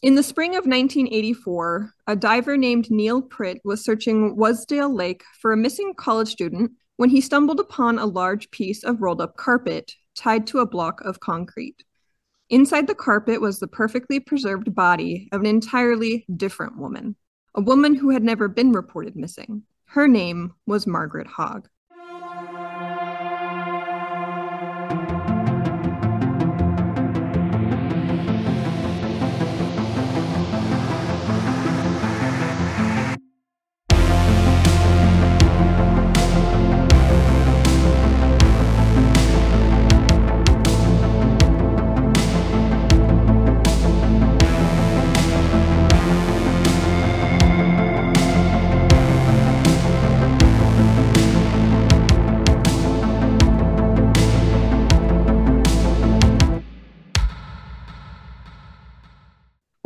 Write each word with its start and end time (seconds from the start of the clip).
In 0.00 0.14
the 0.14 0.22
spring 0.22 0.50
of 0.50 0.64
1984, 0.64 1.92
a 2.06 2.14
diver 2.14 2.56
named 2.56 2.88
Neil 2.88 3.20
Pritt 3.20 3.58
was 3.64 3.82
searching 3.82 4.36
Wasdale 4.36 4.94
Lake 4.94 5.24
for 5.40 5.50
a 5.52 5.56
missing 5.56 5.92
college 5.92 6.28
student 6.28 6.70
when 6.98 7.10
he 7.10 7.20
stumbled 7.20 7.58
upon 7.58 7.98
a 7.98 8.06
large 8.06 8.48
piece 8.52 8.84
of 8.84 9.02
rolled 9.02 9.20
up 9.20 9.36
carpet 9.36 9.92
tied 10.14 10.46
to 10.46 10.60
a 10.60 10.66
block 10.66 11.00
of 11.00 11.18
concrete. 11.18 11.82
Inside 12.48 12.86
the 12.86 12.94
carpet 12.94 13.40
was 13.40 13.58
the 13.58 13.66
perfectly 13.66 14.20
preserved 14.20 14.72
body 14.72 15.28
of 15.32 15.40
an 15.40 15.46
entirely 15.46 16.24
different 16.36 16.78
woman, 16.78 17.16
a 17.56 17.60
woman 17.60 17.96
who 17.96 18.10
had 18.10 18.22
never 18.22 18.46
been 18.46 18.70
reported 18.70 19.16
missing. 19.16 19.64
Her 19.86 20.06
name 20.06 20.54
was 20.64 20.86
Margaret 20.86 21.26
Hogg. 21.26 21.68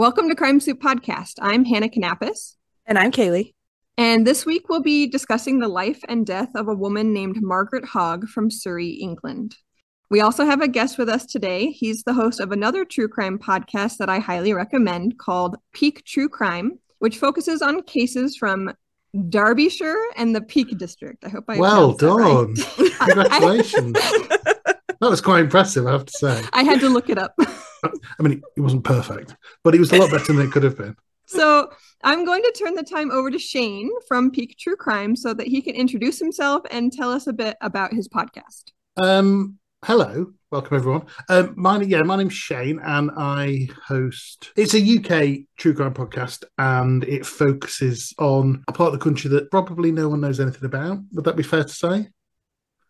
Welcome 0.02 0.29
to 0.30 0.34
Crime 0.34 0.59
Soup 0.59 0.80
Podcast. 0.80 1.34
I'm 1.41 1.65
Hannah 1.65 1.88
Kanapis. 1.88 2.56
And 2.87 2.98
I'm 2.98 3.12
Kaylee. 3.12 3.55
And 3.96 4.26
this 4.26 4.45
week 4.45 4.68
we'll 4.68 4.82
be 4.82 5.07
discussing 5.07 5.60
the 5.60 5.68
life 5.68 6.01
and 6.09 6.26
death 6.26 6.49
of 6.57 6.66
a 6.66 6.74
woman 6.74 7.13
named 7.13 7.40
Margaret 7.40 7.85
Hogg 7.85 8.26
from 8.26 8.51
Surrey, 8.51 8.88
England. 8.88 9.54
We 10.10 10.21
also 10.21 10.45
have 10.45 10.60
a 10.60 10.66
guest 10.66 10.99
with 10.99 11.09
us 11.09 11.24
today. 11.24 11.71
He's 11.71 12.02
the 12.02 12.15
host 12.15 12.41
of 12.41 12.51
another 12.51 12.85
true 12.85 13.07
crime 13.07 13.38
podcast 13.38 13.99
that 13.99 14.09
I 14.09 14.18
highly 14.18 14.52
recommend 14.52 15.18
called 15.18 15.54
Peak 15.73 16.04
True 16.04 16.29
Crime, 16.29 16.80
which 16.98 17.19
focuses 17.19 17.63
on 17.63 17.85
cases 17.85 18.37
from 18.37 18.73
Derbyshire 19.29 20.02
and 20.16 20.35
the 20.35 20.43
Peak 20.43 20.76
District. 20.79 21.24
I 21.24 21.29
hope 21.29 21.45
I 21.46 21.59
well 21.59 21.93
done. 21.93 22.57
Right. 22.80 22.91
Congratulations. 22.98 23.93
that 23.93 24.76
was 25.01 25.21
quite 25.21 25.43
impressive, 25.43 25.87
I 25.87 25.93
have 25.93 26.07
to 26.07 26.13
say. 26.13 26.43
I 26.52 26.65
had 26.65 26.80
to 26.80 26.88
look 26.88 27.09
it 27.09 27.19
up. 27.19 27.37
I 27.83 28.23
mean, 28.23 28.43
it 28.57 28.61
wasn't 28.61 28.85
perfect, 28.85 29.37
but 29.65 29.75
it 29.75 29.80
was 29.80 29.93
a 29.93 29.97
lot 29.97 30.11
better 30.11 30.33
than 30.33 30.47
it 30.47 30.52
could 30.52 30.63
have 30.63 30.77
been. 30.77 30.97
So 31.25 31.71
I'm 32.02 32.27
going 32.27 32.43
to 32.43 32.52
turn 32.59 32.75
the 32.75 32.83
time 32.83 33.11
over 33.11 33.30
to 33.30 33.38
Shane 33.38 33.91
from 34.07 34.33
Peak 34.33 34.57
True 34.59 34.77
Crime 34.77 35.16
so 35.16 35.33
that 35.33 35.47
he 35.47 35.63
can 35.63 35.75
introduce 35.75 36.19
himself 36.19 36.63
and 36.71 36.93
tell 36.93 37.10
us 37.10 37.27
a 37.27 37.33
bit 37.33 37.57
about 37.63 37.95
his 37.95 38.07
podcast. 38.09 38.65
Um, 39.03 39.59
hello, 39.85 40.33
welcome 40.51 40.77
everyone. 40.77 41.07
Um, 41.30 41.55
my 41.57 41.80
yeah, 41.80 42.03
my 42.03 42.16
name's 42.16 42.35
Shane, 42.35 42.80
and 42.80 43.10
I 43.16 43.69
host. 43.87 44.51
It's 44.57 44.75
a 44.75 44.80
UK 44.80 45.47
true 45.57 45.73
crime 45.73 45.95
podcast, 45.95 46.45
and 46.59 47.05
it 47.05 47.25
focuses 47.25 48.13
on 48.19 48.63
a 48.69 48.73
part 48.73 48.93
of 48.93 48.99
the 48.99 49.05
country 49.05 49.30
that 49.30 49.51
probably 49.51 49.93
no 49.93 50.09
one 50.09 50.21
knows 50.21 50.41
anything 50.41 50.65
about. 50.65 50.99
Would 51.13 51.25
that 51.25 51.37
be 51.37 51.45
fair 51.45 51.65
to 51.65 51.73
say? 51.73 52.09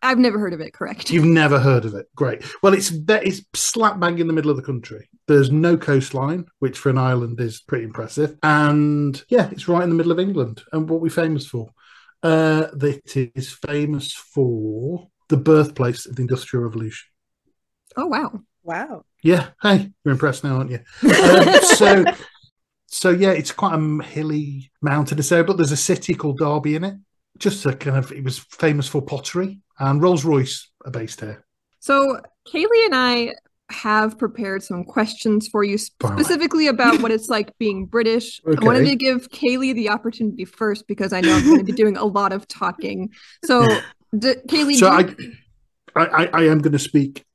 I've 0.03 0.19
never 0.19 0.37
heard 0.37 0.53
of 0.53 0.59
it. 0.59 0.73
Correct. 0.73 1.09
You've 1.09 1.23
never 1.23 1.59
heard 1.59 1.85
of 1.85 1.95
it. 1.95 2.07
Great. 2.15 2.43
Well, 2.61 2.73
it's 2.73 2.91
it's 3.07 3.41
slap 3.53 3.99
bang 3.99 4.19
in 4.19 4.27
the 4.27 4.33
middle 4.33 4.51
of 4.51 4.57
the 4.57 4.63
country. 4.63 5.09
There's 5.27 5.49
no 5.49 5.77
coastline, 5.77 6.45
which 6.59 6.77
for 6.77 6.89
an 6.89 6.97
island 6.97 7.39
is 7.39 7.61
pretty 7.61 7.85
impressive. 7.85 8.37
And 8.43 9.21
yeah, 9.29 9.49
it's 9.51 9.67
right 9.67 9.83
in 9.83 9.89
the 9.89 9.95
middle 9.95 10.11
of 10.11 10.19
England. 10.19 10.61
And 10.73 10.89
what 10.89 11.01
we're 11.01 11.09
famous 11.09 11.47
for? 11.47 11.69
Uh, 12.21 12.67
it 12.81 13.31
is 13.35 13.51
famous 13.51 14.11
for 14.13 15.07
the 15.29 15.37
birthplace 15.37 16.05
of 16.05 16.17
the 16.17 16.21
Industrial 16.21 16.63
Revolution. 16.63 17.07
Oh 17.95 18.07
wow! 18.07 18.41
Wow. 18.63 19.05
Yeah. 19.23 19.49
Hey, 19.61 19.91
you're 20.03 20.11
impressed 20.11 20.43
now, 20.43 20.57
aren't 20.57 20.71
you? 20.71 20.79
um, 21.09 21.63
so. 21.75 22.05
So 22.87 23.09
yeah, 23.09 23.31
it's 23.31 23.51
quite 23.51 23.73
a 23.73 24.03
hilly 24.03 24.71
mountainous 24.79 25.31
area, 25.31 25.43
but 25.43 25.57
there's 25.57 25.71
a 25.71 25.77
city 25.77 26.13
called 26.13 26.37
Derby 26.37 26.75
in 26.75 26.83
it. 26.83 26.93
Just 27.43 27.65
a 27.65 27.73
kind 27.73 27.97
of, 27.97 28.09
it 28.13 28.23
was 28.23 28.39
famous 28.39 28.87
for 28.87 29.01
pottery 29.01 29.59
and 29.77 30.01
Rolls 30.01 30.23
Royce 30.23 30.71
are 30.85 30.91
based 30.91 31.19
here. 31.19 31.43
So 31.81 32.21
Kaylee 32.47 32.85
and 32.85 32.95
I 32.95 33.33
have 33.69 34.17
prepared 34.17 34.63
some 34.63 34.85
questions 34.85 35.49
for 35.49 35.61
you 35.61 35.77
specifically 35.77 36.67
about 36.67 37.01
what 37.01 37.11
it's 37.11 37.27
like 37.27 37.57
being 37.57 37.85
British. 37.85 38.39
Okay. 38.47 38.57
I 38.61 38.65
wanted 38.65 38.85
to 38.85 38.95
give 38.95 39.29
Kaylee 39.29 39.75
the 39.75 39.89
opportunity 39.89 40.45
first 40.45 40.87
because 40.87 41.11
I 41.11 41.19
know 41.19 41.35
I'm 41.35 41.43
going 41.43 41.57
to 41.57 41.65
be 41.65 41.73
doing 41.73 41.97
a 41.97 42.05
lot 42.05 42.31
of 42.31 42.47
talking. 42.47 43.09
So, 43.43 43.67
d- 44.17 44.35
Kaylee, 44.47 44.75
so 44.75 44.87
I, 44.87 45.13
I, 45.95 46.25
I 46.27 46.43
am 46.43 46.59
going 46.59 46.71
to 46.71 46.79
speak 46.79 47.25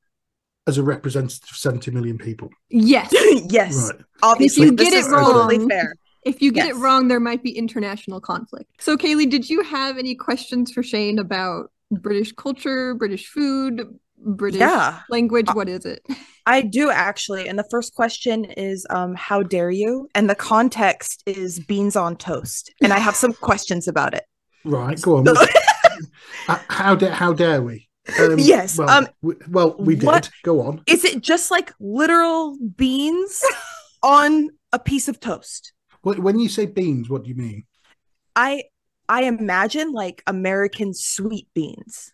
as 0.65 0.79
a 0.79 0.83
representative 0.83 1.49
of 1.51 1.55
70 1.55 1.91
million 1.91 2.17
people. 2.17 2.49
Yes, 2.69 3.13
yes. 3.49 3.91
Right. 3.91 4.01
Obviously, 4.23 4.63
if 4.63 4.71
you 4.71 4.77
get 4.77 4.93
it 4.93 5.05
wrong, 5.11 5.47
totally 5.47 5.67
fair. 5.67 5.93
If 6.23 6.41
you 6.41 6.51
get 6.51 6.67
yes. 6.67 6.75
it 6.75 6.79
wrong, 6.79 7.07
there 7.07 7.19
might 7.19 7.43
be 7.43 7.57
international 7.57 8.19
conflict. 8.19 8.69
So, 8.79 8.97
Kaylee, 8.97 9.29
did 9.29 9.49
you 9.49 9.63
have 9.63 9.97
any 9.97 10.15
questions 10.15 10.71
for 10.71 10.83
Shane 10.83 11.19
about 11.19 11.71
British 11.91 12.33
culture, 12.33 12.93
British 12.93 13.27
food, 13.27 13.99
British 14.17 14.59
yeah. 14.59 15.01
language? 15.09 15.47
Uh, 15.49 15.53
what 15.53 15.69
is 15.69 15.85
it? 15.85 16.05
I 16.45 16.61
do 16.61 16.89
actually. 16.89 17.47
And 17.47 17.59
the 17.59 17.67
first 17.69 17.93
question 17.93 18.45
is 18.45 18.85
um, 18.89 19.13
how 19.15 19.43
dare 19.43 19.69
you? 19.69 20.09
And 20.15 20.29
the 20.29 20.35
context 20.35 21.23
is 21.25 21.59
beans 21.59 21.95
on 21.95 22.15
toast. 22.15 22.73
And 22.81 22.91
I 22.91 22.99
have 22.99 23.15
some 23.15 23.33
questions 23.41 23.87
about 23.87 24.13
it. 24.13 24.25
Right, 24.65 24.99
go 25.01 25.17
on. 25.17 25.27
Uh, 26.47 26.57
how 26.69 26.95
dare 26.95 27.11
how 27.11 27.33
dare 27.33 27.61
we? 27.61 27.89
Um, 28.19 28.39
yes. 28.39 28.77
Well, 28.77 28.89
um, 28.89 29.07
we, 29.21 29.35
well, 29.49 29.75
we 29.77 29.95
did. 29.95 30.29
Go 30.43 30.61
on. 30.61 30.81
Is 30.87 31.03
it 31.03 31.21
just 31.21 31.51
like 31.51 31.73
literal 31.79 32.57
beans 32.77 33.43
on 34.01 34.49
a 34.71 34.79
piece 34.79 35.07
of 35.07 35.19
toast? 35.19 35.73
When 36.01 36.39
you 36.39 36.49
say 36.49 36.65
beans, 36.65 37.09
what 37.09 37.23
do 37.23 37.29
you 37.29 37.35
mean? 37.35 37.65
I 38.35 38.63
I 39.07 39.23
imagine 39.23 39.91
like 39.91 40.23
American 40.27 40.93
sweet 40.93 41.47
beans. 41.53 42.13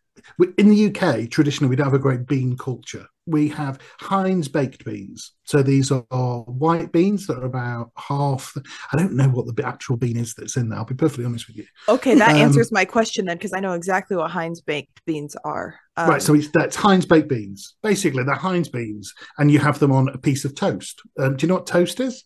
In 0.58 0.70
the 0.70 0.88
UK, 0.88 1.30
traditionally, 1.30 1.70
we 1.70 1.76
don't 1.76 1.86
have 1.86 1.94
a 1.94 2.00
great 2.00 2.26
bean 2.26 2.58
culture. 2.58 3.06
We 3.26 3.50
have 3.50 3.80
Heinz 4.00 4.48
baked 4.48 4.86
beans. 4.86 5.34
So 5.44 5.62
these 5.62 5.92
are 5.92 6.40
white 6.44 6.94
beans 6.94 7.28
that 7.28 7.40
are 7.40 7.46
about 7.46 7.92
half. 7.98 8.56
I 8.94 8.98
don't 8.98 9.14
know 9.14 9.28
what 9.28 9.54
the 9.54 9.68
actual 9.68 9.98
bean 9.98 10.16
is 10.16 10.34
that's 10.34 10.56
in 10.56 10.70
there. 10.70 10.80
I'll 10.80 10.86
be 10.86 10.96
perfectly 10.96 11.26
honest 11.26 11.48
with 11.48 11.58
you. 11.58 11.66
Okay, 11.90 12.16
that 12.16 12.32
um, 12.32 12.38
answers 12.38 12.72
my 12.72 12.86
question 12.86 13.26
then, 13.26 13.36
because 13.36 13.52
I 13.54 13.60
know 13.60 13.74
exactly 13.74 14.16
what 14.16 14.32
Heinz 14.32 14.62
baked 14.62 15.04
beans 15.06 15.36
are. 15.44 15.76
Um, 15.98 16.10
right, 16.10 16.22
so 16.22 16.34
it's 16.34 16.50
that's 16.54 16.78
Heinz 16.78 17.06
baked 17.06 17.28
beans. 17.28 17.76
Basically, 17.84 18.24
they're 18.24 18.36
Heinz 18.36 18.70
beans, 18.70 19.14
and 19.38 19.52
you 19.52 19.60
have 19.60 19.80
them 19.80 19.92
on 19.92 20.08
a 20.10 20.18
piece 20.18 20.46
of 20.46 20.56
toast. 20.56 21.02
Um, 21.20 21.36
do 21.36 21.46
you 21.46 21.50
know 21.50 21.56
what 21.56 21.68
toast 21.68 22.00
is? 22.00 22.24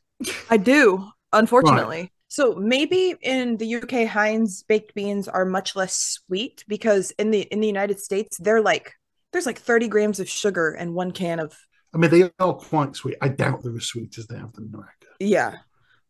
I 0.49 0.57
do. 0.57 1.09
Unfortunately. 1.33 1.97
Right. 1.97 2.11
So 2.27 2.53
maybe 2.55 3.15
in 3.21 3.57
the 3.57 3.75
UK, 3.75 4.07
Heinz 4.07 4.63
baked 4.63 4.93
beans 4.93 5.27
are 5.27 5.45
much 5.45 5.75
less 5.75 5.95
sweet 5.95 6.63
because 6.67 7.11
in 7.11 7.31
the 7.31 7.41
in 7.41 7.59
the 7.59 7.67
United 7.67 7.99
States, 7.99 8.37
they're 8.37 8.61
like 8.61 8.93
there's 9.31 9.45
like 9.45 9.59
30 9.59 9.87
grams 9.87 10.19
of 10.19 10.29
sugar 10.29 10.71
and 10.71 10.93
one 10.93 11.11
can 11.11 11.39
of. 11.39 11.57
I 11.93 11.97
mean, 11.97 12.11
they 12.11 12.29
are 12.39 12.53
quite 12.53 12.95
sweet. 12.95 13.17
I 13.21 13.29
doubt 13.29 13.63
they're 13.63 13.75
as 13.75 13.85
sweet 13.85 14.15
as 14.19 14.27
they 14.27 14.37
have 14.37 14.53
them 14.53 14.65
in 14.67 14.75
America. 14.75 15.07
Yeah. 15.19 15.55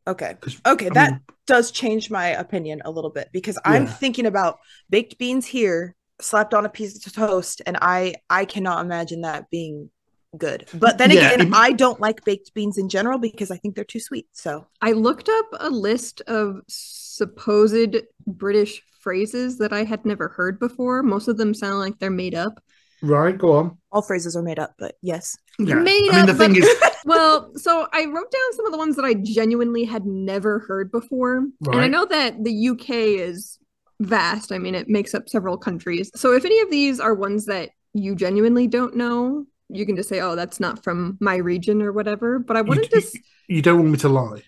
Okay. 0.07 0.35
Okay, 0.65 0.87
I 0.87 0.93
that 0.93 1.11
mean, 1.11 1.21
does 1.47 1.71
change 1.71 2.09
my 2.09 2.27
opinion 2.27 2.81
a 2.83 2.91
little 2.91 3.11
bit 3.11 3.29
because 3.31 3.57
I'm 3.63 3.87
thinking 3.87 4.25
about 4.25 4.59
baked 4.89 5.17
beans 5.17 5.45
here 5.45 5.95
slapped 6.19 6.53
on 6.53 6.65
a 6.65 6.69
piece 6.69 7.05
of 7.05 7.13
toast, 7.13 7.61
and 7.65 7.77
I 7.81 8.15
I 8.29 8.45
cannot 8.45 8.83
imagine 8.83 9.21
that 9.21 9.49
being 9.49 9.89
good. 10.37 10.67
But 10.73 10.97
then 10.97 11.11
again, 11.11 11.41
it, 11.41 11.53
I 11.53 11.71
don't 11.71 11.99
like 11.99 12.23
baked 12.23 12.53
beans 12.53 12.77
in 12.77 12.89
general 12.89 13.17
because 13.17 13.51
I 13.51 13.57
think 13.57 13.75
they're 13.75 13.83
too 13.83 13.99
sweet. 13.99 14.27
So 14.33 14.67
I 14.81 14.91
looked 14.91 15.29
up 15.29 15.45
a 15.59 15.69
list 15.69 16.21
of 16.27 16.61
supposed 16.67 17.97
British 18.27 18.81
phrases 18.99 19.57
that 19.57 19.73
I 19.73 19.83
had 19.83 20.05
never 20.05 20.27
heard 20.29 20.59
before. 20.59 21.03
Most 21.03 21.27
of 21.27 21.37
them 21.37 21.53
sound 21.53 21.79
like 21.79 21.99
they're 21.99 22.09
made 22.09 22.35
up. 22.35 22.61
Right, 23.01 23.37
go 23.37 23.53
on. 23.53 23.77
All 23.91 24.01
phrases 24.01 24.35
are 24.35 24.41
made 24.41 24.59
up, 24.59 24.73
but 24.77 24.95
yes. 25.01 25.37
Yeah. 25.57 25.75
Made 25.75 26.09
I 26.09 26.11
mean, 26.11 26.15
up, 26.15 26.27
the 26.27 26.33
thing 26.33 26.53
but, 26.53 26.63
is 26.63 26.79
well, 27.05 27.51
so 27.55 27.87
I 27.93 28.05
wrote 28.05 28.31
down 28.31 28.53
some 28.53 28.65
of 28.65 28.71
the 28.71 28.77
ones 28.77 28.95
that 28.97 29.05
I 29.05 29.13
genuinely 29.13 29.85
had 29.85 30.05
never 30.05 30.59
heard 30.59 30.91
before. 30.91 31.47
Right. 31.61 31.75
And 31.75 31.81
I 31.81 31.87
know 31.87 32.05
that 32.05 32.43
the 32.43 32.69
UK 32.69 32.89
is 32.89 33.57
vast. 34.01 34.51
I 34.51 34.57
mean, 34.57 34.75
it 34.75 34.89
makes 34.89 35.13
up 35.13 35.29
several 35.29 35.57
countries. 35.57 36.11
So 36.15 36.33
if 36.33 36.45
any 36.45 36.59
of 36.59 36.69
these 36.69 36.99
are 36.99 37.13
ones 37.13 37.45
that 37.45 37.69
you 37.93 38.15
genuinely 38.15 38.67
don't 38.67 38.95
know, 38.95 39.45
you 39.69 39.85
can 39.85 39.95
just 39.95 40.09
say, 40.09 40.19
"Oh, 40.19 40.35
that's 40.35 40.59
not 40.59 40.83
from 40.83 41.17
my 41.19 41.35
region" 41.35 41.81
or 41.81 41.91
whatever. 41.91 42.39
But 42.39 42.57
I 42.57 42.61
wanted 42.61 42.91
you, 42.91 43.01
to. 43.01 43.19
You 43.47 43.61
don't 43.61 43.79
want 43.79 43.91
me 43.91 43.97
to 43.99 44.09
lie, 44.09 44.43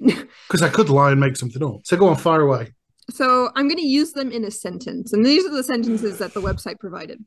because 0.00 0.62
I 0.62 0.68
could 0.68 0.88
lie 0.88 1.10
and 1.10 1.20
make 1.20 1.36
something 1.36 1.62
up. 1.62 1.80
So 1.84 1.96
go 1.96 2.08
on, 2.08 2.16
fire 2.16 2.42
away. 2.42 2.74
So 3.10 3.50
I'm 3.56 3.68
going 3.68 3.78
to 3.78 3.86
use 3.86 4.12
them 4.12 4.30
in 4.30 4.44
a 4.44 4.50
sentence, 4.50 5.12
and 5.12 5.24
these 5.24 5.44
are 5.44 5.54
the 5.54 5.64
sentences 5.64 6.18
that 6.18 6.34
the 6.34 6.42
website 6.42 6.78
provided. 6.78 7.24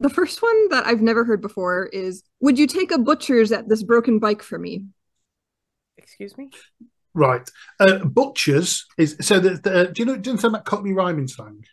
The 0.00 0.10
first 0.10 0.42
one 0.42 0.68
that 0.68 0.86
I've 0.86 1.02
never 1.02 1.24
heard 1.24 1.40
before 1.40 1.86
is, 1.86 2.22
"Would 2.40 2.58
you 2.58 2.66
take 2.66 2.90
a 2.90 2.98
butcher's 2.98 3.52
at 3.52 3.68
this 3.68 3.82
broken 3.82 4.18
bike 4.18 4.42
for 4.42 4.58
me?" 4.58 4.86
Excuse 5.96 6.36
me. 6.36 6.50
Right. 7.14 7.48
Uh, 7.80 8.04
butchers 8.04 8.86
is 8.96 9.16
so. 9.20 9.40
The, 9.40 9.50
the, 9.50 9.90
do 9.92 10.02
you 10.02 10.06
know? 10.06 10.16
Do 10.16 10.30
you 10.30 10.36
know 10.36 10.48
about 10.48 10.64
Cockney 10.64 10.92
rhyming 10.92 11.28
slang? 11.28 11.64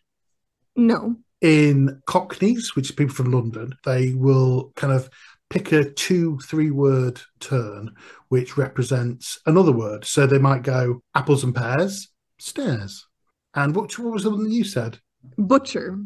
No. 0.75 1.17
In 1.41 2.01
Cockneys, 2.07 2.75
which 2.75 2.89
is 2.89 2.95
people 2.95 3.13
from 3.15 3.31
London, 3.31 3.73
they 3.83 4.13
will 4.13 4.71
kind 4.75 4.93
of 4.93 5.09
pick 5.49 5.71
a 5.71 5.89
two, 5.89 6.39
three 6.39 6.71
word 6.71 7.21
turn 7.39 7.93
which 8.29 8.57
represents 8.57 9.39
another 9.45 9.71
word. 9.71 10.05
So 10.05 10.25
they 10.25 10.39
might 10.39 10.63
go 10.63 11.01
apples 11.13 11.43
and 11.43 11.53
pears, 11.53 12.09
stairs. 12.39 13.07
And 13.53 13.75
what, 13.75 13.97
what 13.97 14.13
was 14.13 14.23
the 14.23 14.31
one 14.31 14.43
that 14.43 14.51
you 14.51 14.63
said? 14.63 14.99
Butcher. 15.37 15.99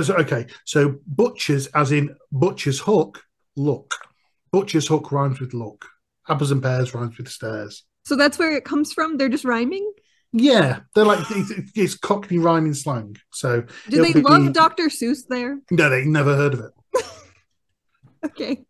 So, 0.00 0.14
okay, 0.16 0.46
so 0.64 0.96
butchers, 1.06 1.66
as 1.68 1.92
in 1.92 2.14
butcher's 2.30 2.78
hook, 2.78 3.22
look. 3.56 3.94
Butcher's 4.52 4.86
hook 4.86 5.12
rhymes 5.12 5.40
with 5.40 5.54
look. 5.54 5.84
Apples 6.28 6.50
and 6.50 6.62
pears 6.62 6.94
rhymes 6.94 7.18
with 7.18 7.28
stairs. 7.28 7.84
So 8.04 8.16
that's 8.16 8.38
where 8.38 8.56
it 8.56 8.64
comes 8.64 8.92
from. 8.92 9.16
They're 9.16 9.28
just 9.28 9.44
rhyming. 9.44 9.92
Yeah, 10.32 10.80
they're 10.94 11.04
like 11.04 11.24
it's, 11.30 11.52
it's 11.74 11.94
Cockney 11.96 12.38
rhyming 12.38 12.74
slang. 12.74 13.16
So 13.32 13.64
do 13.88 14.02
they 14.02 14.20
love 14.20 14.52
Dr. 14.52 14.84
Seuss 14.84 15.26
there? 15.28 15.58
No, 15.70 15.90
they 15.90 16.04
never 16.04 16.36
heard 16.36 16.54
of 16.54 16.60
it. 16.60 17.04
okay. 18.26 18.64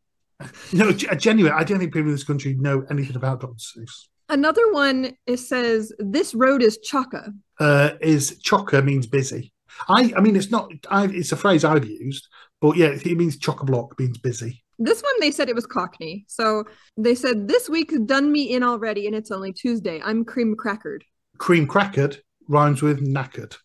No, 0.72 0.90
genuine. 0.92 1.52
I 1.52 1.64
don't 1.64 1.78
think 1.78 1.92
people 1.92 2.08
in 2.08 2.14
this 2.14 2.24
country 2.24 2.54
know 2.54 2.86
anything 2.90 3.16
about 3.16 3.40
Dr. 3.40 3.54
Seuss. 3.56 4.08
Another 4.30 4.72
one 4.72 5.16
it 5.26 5.38
says 5.38 5.92
this 5.98 6.34
road 6.34 6.62
is 6.62 6.78
chocker. 6.78 7.34
Uh, 7.58 7.90
is 8.00 8.40
chocker 8.42 8.82
means 8.82 9.06
busy. 9.06 9.52
I 9.88 10.12
I 10.16 10.20
mean 10.20 10.36
it's 10.36 10.50
not. 10.50 10.70
I, 10.90 11.06
it's 11.06 11.32
a 11.32 11.36
phrase 11.36 11.64
I've 11.64 11.84
used, 11.84 12.28
but 12.60 12.76
yeah, 12.76 12.88
it 12.88 13.16
means 13.16 13.36
chock 13.36 13.60
a 13.60 13.66
block 13.66 13.98
means 13.98 14.18
busy. 14.18 14.64
This 14.78 15.02
one 15.02 15.12
they 15.20 15.30
said 15.30 15.50
it 15.50 15.54
was 15.54 15.66
Cockney. 15.66 16.24
So 16.26 16.64
they 16.96 17.14
said 17.14 17.48
this 17.48 17.68
week's 17.68 17.98
done 17.98 18.32
me 18.32 18.54
in 18.54 18.62
already, 18.62 19.06
and 19.06 19.14
it's 19.14 19.30
only 19.30 19.52
Tuesday. 19.52 20.00
I'm 20.02 20.24
cream 20.24 20.56
crackered. 20.56 21.02
Cream 21.40 21.66
crackered 21.66 22.18
rhymes 22.48 22.82
with 22.82 23.04
knackered. 23.04 23.56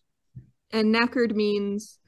And 0.72 0.94
knackered 0.94 1.34
means 1.34 1.98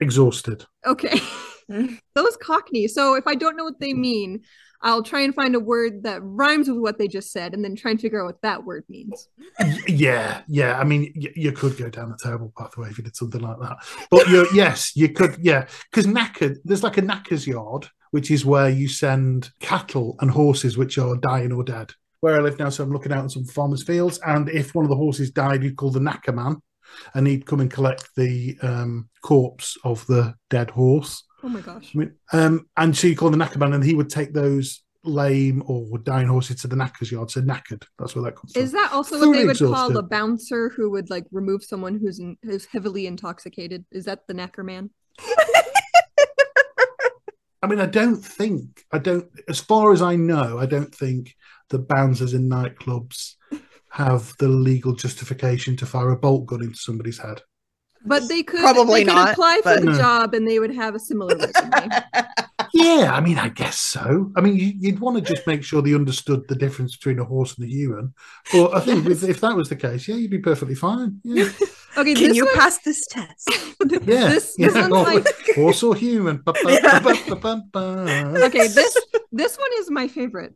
exhausted. 0.00 0.64
Okay. 0.86 1.20
Those 2.14 2.36
Cockney. 2.38 2.88
So 2.88 3.14
if 3.14 3.26
I 3.26 3.34
don't 3.34 3.54
know 3.54 3.64
what 3.64 3.78
they 3.78 3.92
mean, 3.92 4.40
I'll 4.80 5.02
try 5.02 5.20
and 5.20 5.34
find 5.34 5.54
a 5.54 5.60
word 5.60 6.04
that 6.04 6.20
rhymes 6.22 6.68
with 6.68 6.78
what 6.78 6.98
they 6.98 7.08
just 7.08 7.30
said 7.30 7.52
and 7.52 7.62
then 7.62 7.76
try 7.76 7.90
and 7.90 8.00
figure 8.00 8.22
out 8.22 8.26
what 8.26 8.42
that 8.42 8.64
word 8.64 8.84
means. 8.88 9.28
Yeah, 9.86 10.40
yeah. 10.48 10.78
I 10.78 10.84
mean, 10.84 11.12
y- 11.14 11.32
you 11.34 11.52
could 11.52 11.76
go 11.76 11.90
down 11.90 12.10
a 12.10 12.16
terrible 12.16 12.52
pathway 12.56 12.88
if 12.88 12.96
you 12.96 13.04
did 13.04 13.16
something 13.16 13.42
like 13.42 13.58
that. 13.60 13.76
But 14.10 14.28
you 14.28 14.46
yes, 14.54 14.96
you 14.96 15.10
could, 15.10 15.36
yeah. 15.40 15.66
Because 15.90 16.06
knackered, 16.06 16.56
there's 16.64 16.82
like 16.82 16.96
a 16.96 17.02
knackers 17.02 17.46
yard, 17.46 17.88
which 18.12 18.30
is 18.30 18.46
where 18.46 18.70
you 18.70 18.88
send 18.88 19.50
cattle 19.60 20.16
and 20.20 20.30
horses 20.30 20.78
which 20.78 20.96
are 20.96 21.16
dying 21.16 21.52
or 21.52 21.64
dead. 21.64 21.92
Where 22.20 22.36
I 22.36 22.40
live 22.40 22.58
now, 22.58 22.68
so 22.68 22.82
I'm 22.82 22.92
looking 22.92 23.12
out 23.12 23.22
in 23.22 23.30
some 23.30 23.44
farmers' 23.44 23.84
fields, 23.84 24.18
and 24.26 24.48
if 24.48 24.74
one 24.74 24.84
of 24.84 24.90
the 24.90 24.96
horses 24.96 25.30
died, 25.30 25.62
you'd 25.62 25.76
call 25.76 25.90
the 25.90 26.00
knacker 26.00 26.34
man, 26.34 26.56
and 27.14 27.26
he'd 27.26 27.46
come 27.46 27.60
and 27.60 27.70
collect 27.70 28.08
the 28.16 28.58
um, 28.62 29.08
corpse 29.22 29.76
of 29.84 30.04
the 30.06 30.34
dead 30.50 30.70
horse 30.70 31.22
Oh 31.42 31.48
my 31.48 31.60
gosh. 31.60 31.92
I 31.94 31.98
mean, 31.98 32.14
um, 32.32 32.66
and 32.76 32.96
so 32.96 33.06
you 33.06 33.16
call 33.16 33.30
the 33.30 33.36
knackerman, 33.36 33.74
and 33.74 33.84
he 33.84 33.94
would 33.94 34.10
take 34.10 34.32
those 34.32 34.82
lame 35.04 35.62
or 35.66 35.98
dying 35.98 36.26
horses 36.26 36.60
to 36.62 36.68
the 36.68 36.74
knacker's 36.76 37.12
yard. 37.12 37.30
So 37.30 37.40
knackered. 37.40 37.84
That's 37.98 38.16
where 38.16 38.24
that 38.24 38.36
comes 38.36 38.52
from. 38.52 38.62
Is 38.62 38.72
that 38.72 38.90
also 38.92 39.18
what 39.20 39.32
they 39.32 39.44
would 39.44 39.52
exhausted. 39.52 39.74
call 39.74 39.96
a 39.96 40.02
bouncer 40.02 40.70
who 40.70 40.90
would 40.90 41.10
like 41.10 41.26
remove 41.30 41.62
someone 41.62 41.98
who's 41.98 42.18
in, 42.18 42.36
who's 42.42 42.66
heavily 42.66 43.06
intoxicated? 43.06 43.84
Is 43.92 44.06
that 44.06 44.26
the 44.26 44.34
knacker 44.34 44.64
man? 44.64 44.90
I 47.60 47.66
mean, 47.66 47.80
I 47.80 47.86
don't 47.86 48.24
think 48.24 48.84
I 48.92 48.98
don't. 48.98 49.28
As 49.48 49.60
far 49.60 49.92
as 49.92 50.02
I 50.02 50.16
know, 50.16 50.58
I 50.58 50.66
don't 50.66 50.94
think 50.94 51.34
the 51.70 51.78
bouncers 51.78 52.34
in 52.34 52.48
nightclubs 52.48 53.34
have 53.90 54.34
the 54.38 54.48
legal 54.48 54.94
justification 54.94 55.76
to 55.76 55.86
fire 55.86 56.10
a 56.10 56.16
bolt 56.16 56.46
gun 56.46 56.62
into 56.62 56.76
somebody's 56.76 57.18
head. 57.18 57.42
But 58.04 58.28
they 58.28 58.42
could 58.42 58.60
probably 58.60 59.00
they 59.00 59.10
could 59.10 59.14
not 59.14 59.32
apply 59.32 59.60
for 59.62 59.80
the 59.80 59.86
no. 59.86 59.98
job 59.98 60.34
and 60.34 60.46
they 60.46 60.58
would 60.58 60.74
have 60.74 60.94
a 60.94 61.00
similar 61.00 61.34
resume. 61.36 61.88
yeah, 62.72 63.10
I 63.12 63.20
mean, 63.20 63.38
I 63.38 63.48
guess 63.48 63.80
so. 63.80 64.30
I 64.36 64.40
mean, 64.40 64.56
you'd 64.80 65.00
want 65.00 65.16
to 65.16 65.34
just 65.34 65.46
make 65.46 65.64
sure 65.64 65.82
they 65.82 65.94
understood 65.94 66.46
the 66.48 66.54
difference 66.54 66.96
between 66.96 67.18
a 67.18 67.24
horse 67.24 67.56
and 67.58 67.66
a 67.66 67.70
human. 67.70 68.14
But 68.52 68.74
I 68.74 68.80
think 68.80 69.04
yes. 69.04 69.24
if, 69.24 69.30
if, 69.30 69.40
that 69.40 69.56
was 69.56 69.68
the 69.68 69.76
case, 69.76 70.06
yeah, 70.06 70.14
you'd 70.14 70.30
be 70.30 70.38
perfectly 70.38 70.76
fine. 70.76 71.20
Yeah. 71.24 71.48
okay, 71.96 72.14
can 72.14 72.34
you 72.34 72.44
one... 72.44 72.54
pass 72.54 72.78
this 72.78 73.04
test? 73.06 73.50
yeah, 73.90 73.98
this, 73.98 74.54
this 74.56 74.74
yeah. 74.74 74.88
Oh, 74.90 75.02
like... 75.02 75.26
horse 75.54 75.82
or 75.82 75.96
human. 75.96 76.42
okay, 76.46 76.68
this 78.68 78.96
this 79.32 79.58
one 79.58 79.70
is 79.78 79.90
my 79.90 80.06
favorite. 80.08 80.54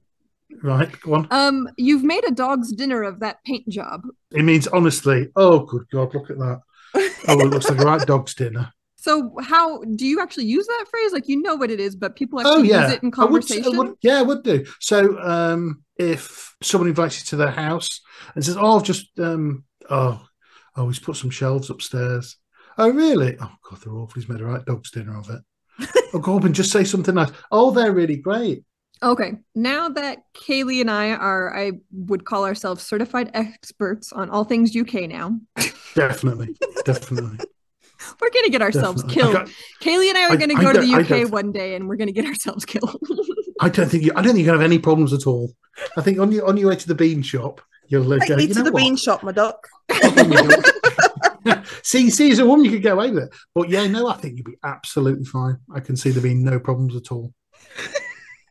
Right, 0.63 1.01
go 1.01 1.15
on. 1.15 1.29
Um, 1.31 1.69
you've 1.77 2.05
made 2.05 2.25
a 2.25 2.31
dog's 2.31 2.73
dinner 2.73 3.03
of 3.03 3.21
that 3.21 3.43
paint 3.45 3.69
job. 3.69 4.03
It 4.31 4.45
means 4.45 4.69
honestly. 4.69 5.29
Oh, 5.35 5.61
good 5.61 5.87
God, 5.91 6.15
look 6.15 6.31
at 6.31 6.39
that 6.39 6.61
oh, 6.95 7.41
it 7.41 7.47
looks 7.47 7.69
like 7.69 7.79
a 7.79 7.85
right 7.85 8.07
dog's 8.07 8.35
dinner. 8.35 8.73
So, 8.97 9.35
how 9.43 9.83
do 9.83 10.07
you 10.07 10.21
actually 10.21 10.45
use 10.45 10.65
that 10.65 10.85
phrase? 10.89 11.13
Like, 11.13 11.27
you 11.27 11.43
know 11.43 11.57
what 11.57 11.73
it 11.73 11.81
is, 11.81 11.97
but 11.97 12.15
people 12.15 12.39
actually 12.39 12.53
oh, 12.53 12.63
yeah. 12.63 12.83
use 12.85 12.93
it 12.93 13.03
in 13.03 13.11
conversation. 13.11 13.65
I 13.65 13.69
would, 13.71 13.75
I 13.75 13.79
would, 13.81 13.97
yeah, 14.01 14.19
I 14.21 14.23
would 14.23 14.43
do. 14.45 14.65
So, 14.79 15.19
um, 15.21 15.83
if 15.97 16.55
someone 16.63 16.89
invites 16.89 17.19
you 17.19 17.27
to 17.27 17.37
their 17.37 17.51
house 17.51 18.01
and 18.37 18.45
says, 18.45 18.57
"Oh, 18.57 18.77
I've 18.79 18.85
just, 18.85 19.19
um, 19.19 19.65
oh, 19.91 20.25
oh, 20.77 20.87
he's 20.87 21.01
put 21.01 21.17
some 21.17 21.31
shelves 21.31 21.69
upstairs." 21.69 22.37
Oh, 22.79 22.91
really? 22.91 23.37
Oh 23.41 23.51
God, 23.69 23.81
they're 23.81 23.93
awful. 23.93 24.21
He's 24.21 24.29
made 24.29 24.41
a 24.41 24.45
right 24.45 24.65
dog's 24.65 24.93
dinner 24.93 25.19
of 25.19 25.29
it. 25.31 25.91
oh, 26.15 26.21
go 26.21 26.37
up 26.37 26.45
and 26.45 26.55
just 26.55 26.71
say 26.71 26.85
something 26.85 27.17
nice. 27.17 27.33
Oh, 27.51 27.73
they're 27.73 27.91
really 27.91 28.19
great. 28.19 28.63
Okay, 29.03 29.33
now 29.57 29.89
that 29.89 30.23
Kaylee 30.35 30.81
and 30.81 30.91
I 30.91 31.11
are, 31.11 31.57
I 31.57 31.73
would 31.91 32.25
call 32.25 32.45
ourselves 32.45 32.85
certified 32.85 33.33
experts 33.35 34.13
on 34.13 34.31
all 34.31 34.45
things 34.45 34.77
UK 34.77 35.09
now. 35.09 35.41
Definitely, 35.95 36.57
definitely. 36.85 37.39
We're 38.21 38.31
gonna 38.31 38.49
get 38.49 38.63
ourselves 38.63 39.03
definitely. 39.03 39.33
killed. 39.33 39.47
Got, 39.47 39.55
Kaylee 39.81 40.09
and 40.09 40.19
I 40.19 40.29
are 40.29 40.37
gonna 40.37 40.55
go 40.55 40.73
to 40.73 40.81
the 40.81 40.95
UK 40.95 41.31
one 41.33 41.53
day, 41.53 41.75
and 41.75 41.89
we're 41.89 41.97
gonna 41.97 42.13
get 42.13 42.27
ourselves 42.27 42.65
killed. 42.65 43.01
I 43.61 43.69
don't 43.69 43.89
think 43.89 44.03
you. 44.03 44.13
I 44.17 44.23
don't 44.23 44.35
think 44.35 44.45
you 44.45 44.51
have 44.51 44.61
any 44.61 44.79
problems 44.79 45.13
at 45.13 45.27
all. 45.27 45.53
I 45.97 46.01
think 46.01 46.19
on 46.19 46.33
your 46.33 46.47
on 46.47 46.57
your 46.57 46.71
way 46.71 46.77
to 46.77 46.89
the 46.89 46.97
bean 46.97 47.23
shop, 47.23 47.61
you'll 47.87 48.13
uh, 48.13 48.19
go. 48.27 48.37
You 48.37 48.49
to 48.49 48.63
the 48.63 48.73
what? 48.73 48.81
bean 48.81 48.97
shop, 48.97 49.23
my 49.23 49.31
duck. 49.31 49.69
see, 51.83 52.11
see, 52.11 52.33
as 52.33 52.41
a 52.41 52.47
woman, 52.47 52.65
you 52.65 52.73
could 52.73 52.83
get 52.83 52.95
away 52.95 53.11
with 53.11 53.25
it. 53.25 53.31
But 53.55 53.69
yeah, 53.69 53.87
no, 53.87 54.09
I 54.09 54.15
think 54.15 54.37
you'd 54.37 54.47
be 54.47 54.59
absolutely 54.65 55.25
fine. 55.27 55.59
I 55.73 55.79
can 55.79 55.97
see 55.97 56.11
there 56.11 56.23
being 56.23 56.43
no 56.43 56.59
problems 56.59 56.97
at 56.97 57.13
all. 57.13 57.33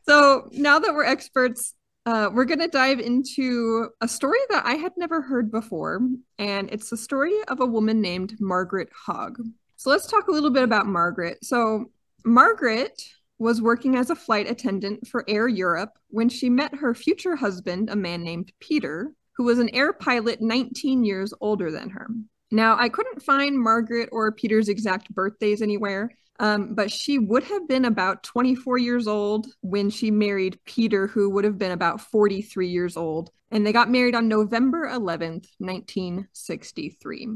So 0.04 0.48
now 0.52 0.78
that 0.78 0.94
we're 0.94 1.04
experts, 1.04 1.74
uh, 2.04 2.30
we're 2.32 2.44
going 2.44 2.58
to 2.58 2.68
dive 2.68 2.98
into 2.98 3.88
a 4.00 4.08
story 4.08 4.40
that 4.50 4.66
I 4.66 4.74
had 4.74 4.92
never 4.96 5.22
heard 5.22 5.50
before. 5.50 6.00
And 6.38 6.68
it's 6.72 6.90
the 6.90 6.96
story 6.96 7.34
of 7.48 7.60
a 7.60 7.66
woman 7.66 8.00
named 8.00 8.34
Margaret 8.40 8.88
Hogg. 8.94 9.38
So 9.76 9.90
let's 9.90 10.06
talk 10.06 10.28
a 10.28 10.32
little 10.32 10.50
bit 10.50 10.64
about 10.64 10.86
Margaret. 10.86 11.44
So, 11.44 11.90
Margaret 12.24 13.02
was 13.40 13.60
working 13.60 13.96
as 13.96 14.10
a 14.10 14.14
flight 14.14 14.48
attendant 14.48 15.08
for 15.08 15.24
Air 15.26 15.48
Europe 15.48 15.90
when 16.08 16.28
she 16.28 16.48
met 16.48 16.76
her 16.76 16.94
future 16.94 17.34
husband, 17.34 17.90
a 17.90 17.96
man 17.96 18.22
named 18.22 18.52
Peter, 18.60 19.12
who 19.36 19.42
was 19.42 19.58
an 19.58 19.68
air 19.70 19.92
pilot 19.92 20.40
19 20.40 21.02
years 21.02 21.34
older 21.40 21.72
than 21.72 21.90
her. 21.90 22.06
Now, 22.52 22.76
I 22.78 22.88
couldn't 22.88 23.22
find 23.22 23.58
Margaret 23.58 24.10
or 24.12 24.30
Peter's 24.30 24.68
exact 24.68 25.12
birthdays 25.12 25.62
anywhere, 25.62 26.12
um, 26.38 26.74
but 26.74 26.90
she 26.90 27.18
would 27.18 27.44
have 27.44 27.68
been 27.68 27.84
about 27.84 28.22
24 28.22 28.78
years 28.78 29.06
old 29.06 29.46
when 29.60 29.90
she 29.90 30.10
married 30.10 30.58
Peter, 30.64 31.06
who 31.06 31.30
would 31.30 31.44
have 31.44 31.58
been 31.58 31.72
about 31.72 32.00
43 32.00 32.68
years 32.68 32.96
old. 32.96 33.30
And 33.50 33.66
they 33.66 33.72
got 33.72 33.90
married 33.90 34.14
on 34.14 34.28
November 34.28 34.88
11th, 34.88 35.46
1963. 35.58 37.28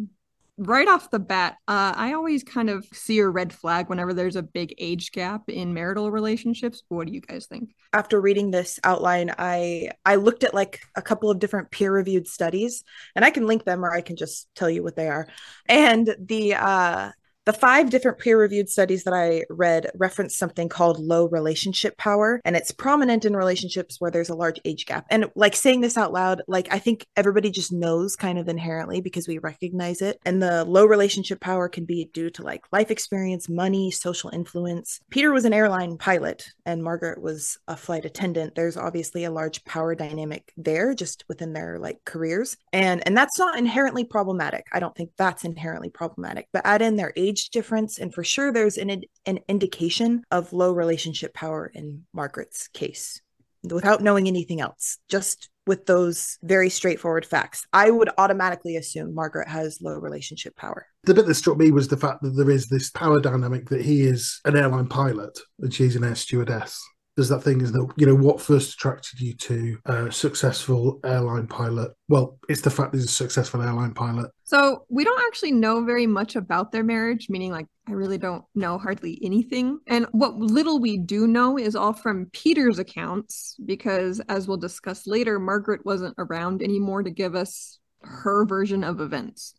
Right 0.59 0.89
off 0.89 1.11
the 1.11 1.19
bat, 1.19 1.59
uh, 1.69 1.93
I 1.95 2.15
always 2.15 2.43
kind 2.43 2.71
of 2.71 2.87
see 2.91 3.19
a 3.19 3.29
red 3.29 3.53
flag 3.53 3.91
whenever 3.91 4.15
there's 4.15 4.37
a 4.37 4.43
big 4.43 4.75
age 4.79 5.13
gap 5.13 5.51
in 5.51 5.75
marital 5.75 6.11
relationships. 6.11 6.83
What 6.89 7.07
do 7.07 7.13
you 7.13 7.21
guys 7.21 7.45
think? 7.45 7.75
After 7.93 8.19
reading 8.19 8.51
this 8.51 8.81
outline, 8.83 9.35
I 9.37 9.91
I 10.07 10.15
looked 10.15 10.45
at 10.45 10.55
like 10.55 10.81
a 10.97 11.03
couple 11.03 11.31
of 11.31 11.39
different 11.41 11.71
peer-reviewed 11.71 12.27
studies, 12.27 12.85
and 13.15 13.23
I 13.23 13.31
can 13.31 13.47
link 13.47 13.65
them 13.65 13.85
or 13.85 13.93
I 13.93 14.01
can 14.01 14.17
just 14.17 14.49
tell 14.55 14.71
you 14.71 14.83
what 14.83 14.97
they 14.97 15.09
are. 15.09 15.29
And 15.69 16.17
the 16.19 16.55
uh, 16.55 17.11
the 17.47 17.53
five 17.53 17.91
different 17.91 18.19
peer 18.19 18.39
reviewed 18.39 18.69
studies 18.69 19.05
that 19.05 19.15
I 19.15 19.45
read 19.49 19.91
reference 19.95 20.37
something 20.37 20.69
called 20.69 20.99
low 20.99 21.29
relationship 21.29 21.97
power, 21.97 22.41
and 22.45 22.57
it's 22.57 22.73
prominent 22.73 23.25
in 23.25 23.37
relationships 23.37 24.01
where 24.01 24.11
there's 24.11 24.29
a 24.29 24.35
large 24.35 24.61
age 24.65 24.85
gap. 24.85 25.07
And 25.11 25.31
like 25.37 25.55
saying 25.55 25.81
this 25.81 25.97
out 25.97 26.13
loud, 26.13 26.43
like 26.49 26.67
I 26.73 26.81
think 26.81 27.07
everybody 27.17 27.51
just 27.51 27.73
knows 27.73 28.17
kind 28.17 28.39
of 28.39 28.49
inherently 28.49 29.01
because 29.01 29.29
we 29.29 29.39
recognize 29.39 30.03
it. 30.03 30.19
And 30.27 30.43
the 30.43 30.65
low 30.65 30.87
relationship 30.87 31.41
power 31.41 31.69
can 31.69 31.85
be 31.85 32.11
due 32.13 32.31
to 32.31 32.43
like 32.43 32.65
life 32.73 32.91
experience, 32.91 33.49
money, 33.49 33.93
social 33.93 34.31
influence. 34.31 35.01
Peter 35.11 35.33
was 35.33 35.45
an 35.45 35.55
airline 35.55 35.99
pilot, 35.99 36.49
and 36.65 36.83
Margaret 36.83 37.23
was 37.23 37.59
a 37.69 37.77
flight 37.77 38.05
attendant. 38.05 38.57
There's 38.57 38.77
obviously 38.77 39.23
a 39.23 39.31
large 39.31 39.65
power 39.65 39.95
dynamic 39.95 40.53
there 40.57 40.95
just 40.95 41.25
within 41.29 41.53
their 41.53 41.79
like 41.79 42.05
careers. 42.05 42.57
And 42.73 43.05
and 43.07 43.17
that's 43.17 43.39
not 43.39 43.57
inherently 43.57 44.03
problematic. 44.03 44.67
I 44.73 44.81
don't 44.81 44.97
think 44.97 45.11
that's 45.17 45.45
inherently 45.45 45.91
problematic. 45.91 46.49
But 46.53 46.67
add 46.67 46.83
in 46.83 46.97
their 46.97 47.13
age 47.15 47.36
age 47.37 47.51
difference, 47.51 47.99
and 47.99 48.15
for 48.15 48.25
sure 48.25 48.53
there's 48.53 48.79
an, 48.79 49.03
an 49.27 49.41
indication 49.49 50.23
of 50.31 50.53
low 50.53 50.73
relationship 50.73 51.35
power 51.35 51.71
in 51.75 52.05
Margaret's 52.15 52.69
case 52.69 53.21
without 53.63 54.01
knowing 54.01 54.27
anything 54.27 54.61
else, 54.61 54.99
just 55.09 55.51
with 55.67 55.87
those 55.87 56.39
very 56.43 56.71
straightforward 56.71 57.27
facts. 57.27 57.67
I 57.73 57.91
would 57.91 58.09
automatically 58.17 58.77
assume 58.77 59.15
Margaret 59.15 59.49
has 59.49 59.81
low 59.83 59.99
relationship 59.99 60.57
power. 60.57 60.87
The 61.03 61.15
bit 61.15 61.27
that 61.27 61.35
struck 61.35 61.59
me 61.59 61.73
was 61.73 61.89
the 61.89 61.97
fact 61.97 62.23
that 62.23 62.31
there 62.31 62.51
is 62.51 62.69
this 62.69 62.91
power 62.91 63.21
dynamic 63.21 63.69
that 63.71 63.83
he 63.83 64.03
is 64.03 64.41
an 64.45 64.57
airline 64.57 64.87
pilot 64.87 65.37
and 65.59 65.75
she's 65.75 65.97
an 65.97 66.05
air 66.05 66.15
stewardess 66.15 66.81
there's 67.17 67.31
that 67.31 67.43
thing 67.43 67.63
is 67.63 67.73
that 67.73 67.89
you 67.97 68.07
know 68.07 68.15
what 68.15 68.41
first 68.41 68.75
attracted 68.75 69.21
you 69.21 69.35
to 69.35 69.79
a 69.87 70.13
successful 70.13 71.01
airline 71.05 71.47
pilot? 71.47 71.93
Well 72.09 72.39
it's 72.49 72.61
the 72.61 72.71
fact 72.71 72.93
that 72.93 72.99
he's 72.99 73.07
a 73.07 73.09
successful 73.09 73.63
airline 73.63 73.95
pilot. 73.95 74.31
So 74.45 74.85
we 74.91 75.03
don't 75.03 75.23
actually 75.27 75.53
know 75.53 75.85
very 75.85 76.07
much 76.07 76.37
about 76.37 76.73
their 76.73 76.85
marriage 76.85 77.29
meaning 77.29 77.51
like 77.51 77.67
i 77.89 77.93
really 77.93 78.19
don't 78.19 78.45
know 78.55 78.79
hardly 78.79 79.19
anything. 79.23 79.79
And 79.87 80.07
what 80.13 80.37
little 80.37 80.79
we 80.79 80.99
do 80.99 81.27
know 81.27 81.59
is 81.59 81.75
all 81.75 81.95
from 81.95 82.27
peter's 82.33 82.79
accounts 82.79 83.57
because 83.65 84.21
as 84.29 84.47
we'll 84.47 84.59
discuss 84.59 85.07
later 85.07 85.39
margaret 85.39 85.85
wasn't 85.87 86.15
around 86.19 86.63
anymore 86.63 87.03
to 87.03 87.11
give 87.11 87.35
us 87.35 87.79
her 88.03 88.45
version 88.45 88.85
of 88.85 89.01
events. 89.01 89.55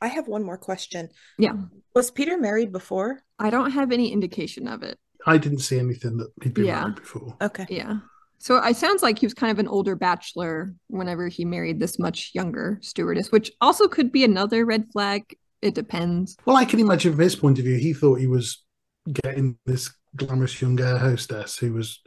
I 0.00 0.08
have 0.08 0.28
one 0.28 0.44
more 0.44 0.58
question. 0.58 1.08
Yeah. 1.38 1.52
Was 1.94 2.10
peter 2.10 2.38
married 2.38 2.72
before? 2.72 3.20
I 3.38 3.50
don't 3.50 3.72
have 3.72 3.92
any 3.92 4.10
indication 4.10 4.66
of 4.66 4.82
it 4.82 4.98
I 5.26 5.38
didn't 5.38 5.60
see 5.60 5.78
anything 5.78 6.16
that 6.18 6.30
he'd 6.42 6.54
been 6.54 6.66
yeah. 6.66 6.80
married 6.80 6.96
before. 6.96 7.36
Okay. 7.40 7.66
Yeah. 7.68 7.98
So 8.38 8.56
it 8.56 8.76
sounds 8.76 9.02
like 9.02 9.18
he 9.18 9.26
was 9.26 9.34
kind 9.34 9.50
of 9.50 9.58
an 9.58 9.66
older 9.66 9.96
bachelor 9.96 10.72
whenever 10.86 11.28
he 11.28 11.44
married 11.44 11.80
this 11.80 11.98
much 11.98 12.30
younger 12.34 12.78
stewardess, 12.82 13.32
which 13.32 13.50
also 13.60 13.88
could 13.88 14.12
be 14.12 14.22
another 14.24 14.64
red 14.64 14.86
flag. 14.92 15.36
It 15.60 15.74
depends. 15.74 16.36
Well, 16.46 16.56
I 16.56 16.64
can 16.64 16.78
imagine 16.78 17.12
from 17.12 17.20
his 17.20 17.34
point 17.34 17.58
of 17.58 17.64
view, 17.64 17.78
he 17.78 17.92
thought 17.92 18.20
he 18.20 18.28
was 18.28 18.64
getting 19.12 19.58
this 19.66 19.90
glamorous 20.14 20.60
young 20.62 20.80
air 20.80 20.98
hostess 20.98 21.56
who 21.56 21.72
was 21.72 22.00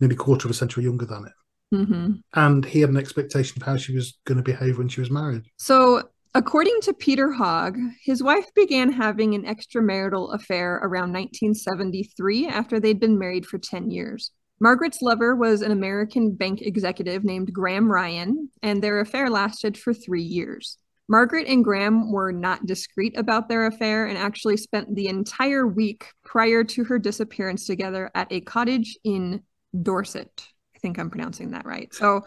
nearly 0.00 0.16
a 0.16 0.18
quarter 0.18 0.48
of 0.48 0.50
a 0.50 0.54
century 0.54 0.84
younger 0.84 1.06
than 1.06 1.26
it. 1.26 1.32
Mm-hmm. 1.76 2.12
And 2.34 2.64
he 2.64 2.80
had 2.80 2.90
an 2.90 2.96
expectation 2.96 3.60
of 3.60 3.66
how 3.66 3.76
she 3.76 3.94
was 3.94 4.18
going 4.24 4.38
to 4.38 4.42
behave 4.42 4.78
when 4.78 4.88
she 4.88 5.00
was 5.00 5.10
married. 5.10 5.44
So 5.58 6.08
According 6.34 6.80
to 6.82 6.92
Peter 6.92 7.32
Hogg, 7.32 7.78
his 8.02 8.22
wife 8.22 8.52
began 8.54 8.92
having 8.92 9.34
an 9.34 9.44
extramarital 9.44 10.34
affair 10.34 10.74
around 10.76 11.12
1973 11.12 12.46
after 12.46 12.78
they'd 12.78 13.00
been 13.00 13.18
married 13.18 13.46
for 13.46 13.58
10 13.58 13.90
years. 13.90 14.30
Margaret's 14.60 15.00
lover 15.00 15.34
was 15.34 15.62
an 15.62 15.72
American 15.72 16.34
bank 16.34 16.60
executive 16.60 17.24
named 17.24 17.52
Graham 17.52 17.90
Ryan, 17.90 18.50
and 18.62 18.82
their 18.82 19.00
affair 19.00 19.30
lasted 19.30 19.78
for 19.78 19.94
three 19.94 20.22
years. 20.22 20.76
Margaret 21.08 21.46
and 21.46 21.64
Graham 21.64 22.12
were 22.12 22.32
not 22.32 22.66
discreet 22.66 23.16
about 23.16 23.48
their 23.48 23.66
affair 23.66 24.06
and 24.06 24.18
actually 24.18 24.58
spent 24.58 24.94
the 24.94 25.08
entire 25.08 25.66
week 25.66 26.06
prior 26.24 26.62
to 26.64 26.84
her 26.84 26.98
disappearance 26.98 27.66
together 27.66 28.10
at 28.14 28.30
a 28.30 28.42
cottage 28.42 28.98
in 29.02 29.42
Dorset. 29.82 30.46
I 30.78 30.80
think 30.80 30.98
I'm 31.00 31.10
pronouncing 31.10 31.50
that 31.50 31.66
right. 31.66 31.92
So 31.92 32.24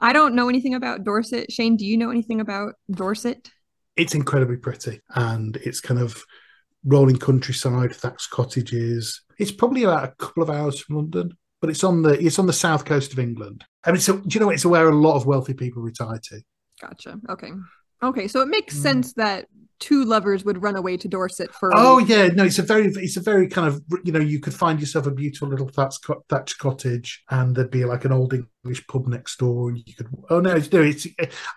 I 0.00 0.12
don't 0.12 0.36
know 0.36 0.48
anything 0.48 0.74
about 0.74 1.02
Dorset. 1.02 1.50
Shane, 1.50 1.76
do 1.76 1.84
you 1.84 1.96
know 1.96 2.10
anything 2.10 2.40
about 2.40 2.74
Dorset? 2.88 3.50
It's 3.96 4.14
incredibly 4.14 4.56
pretty 4.56 5.00
and 5.16 5.56
it's 5.56 5.80
kind 5.80 5.98
of 5.98 6.22
rolling 6.84 7.16
countryside, 7.16 7.92
thatched 7.92 8.30
cottages. 8.30 9.22
It's 9.38 9.50
probably 9.50 9.82
about 9.82 10.04
a 10.04 10.14
couple 10.16 10.44
of 10.44 10.50
hours 10.50 10.78
from 10.78 10.96
London, 10.96 11.36
but 11.60 11.70
it's 11.70 11.82
on 11.82 12.02
the 12.02 12.12
it's 12.24 12.38
on 12.38 12.46
the 12.46 12.52
south 12.52 12.84
coast 12.84 13.12
of 13.12 13.18
England. 13.18 13.64
I 13.84 13.90
mean, 13.90 14.00
so 14.00 14.18
do 14.18 14.28
you 14.30 14.38
know 14.38 14.50
it's 14.50 14.64
where 14.64 14.88
a 14.88 14.94
lot 14.94 15.16
of 15.16 15.26
wealthy 15.26 15.54
people 15.54 15.82
retire 15.82 16.20
to? 16.22 16.40
Gotcha. 16.80 17.18
Okay. 17.28 17.50
Okay, 18.02 18.28
so 18.28 18.40
it 18.40 18.48
makes 18.48 18.76
mm. 18.76 18.82
sense 18.82 19.12
that 19.14 19.46
two 19.78 20.04
lovers 20.04 20.44
would 20.44 20.62
run 20.62 20.76
away 20.76 20.96
to 20.96 21.08
Dorset 21.08 21.52
for. 21.52 21.70
Oh 21.74 21.98
yeah, 21.98 22.28
no, 22.28 22.44
it's 22.44 22.58
a 22.58 22.62
very, 22.62 22.86
it's 22.86 23.16
a 23.16 23.20
very 23.20 23.48
kind 23.48 23.66
of 23.68 23.82
you 24.04 24.12
know 24.12 24.20
you 24.20 24.40
could 24.40 24.54
find 24.54 24.80
yourself 24.80 25.06
a 25.06 25.10
beautiful 25.10 25.48
little 25.48 25.68
thatched 25.68 26.58
cottage, 26.58 27.22
and 27.30 27.54
there'd 27.54 27.70
be 27.70 27.84
like 27.84 28.04
an 28.04 28.12
old 28.12 28.34
English 28.34 28.86
pub 28.86 29.06
next 29.06 29.38
door, 29.38 29.70
and 29.70 29.82
you 29.86 29.94
could. 29.94 30.08
Oh 30.30 30.40
no, 30.40 30.56
it's 30.56 30.72
no, 30.72 30.82
it's 30.82 31.06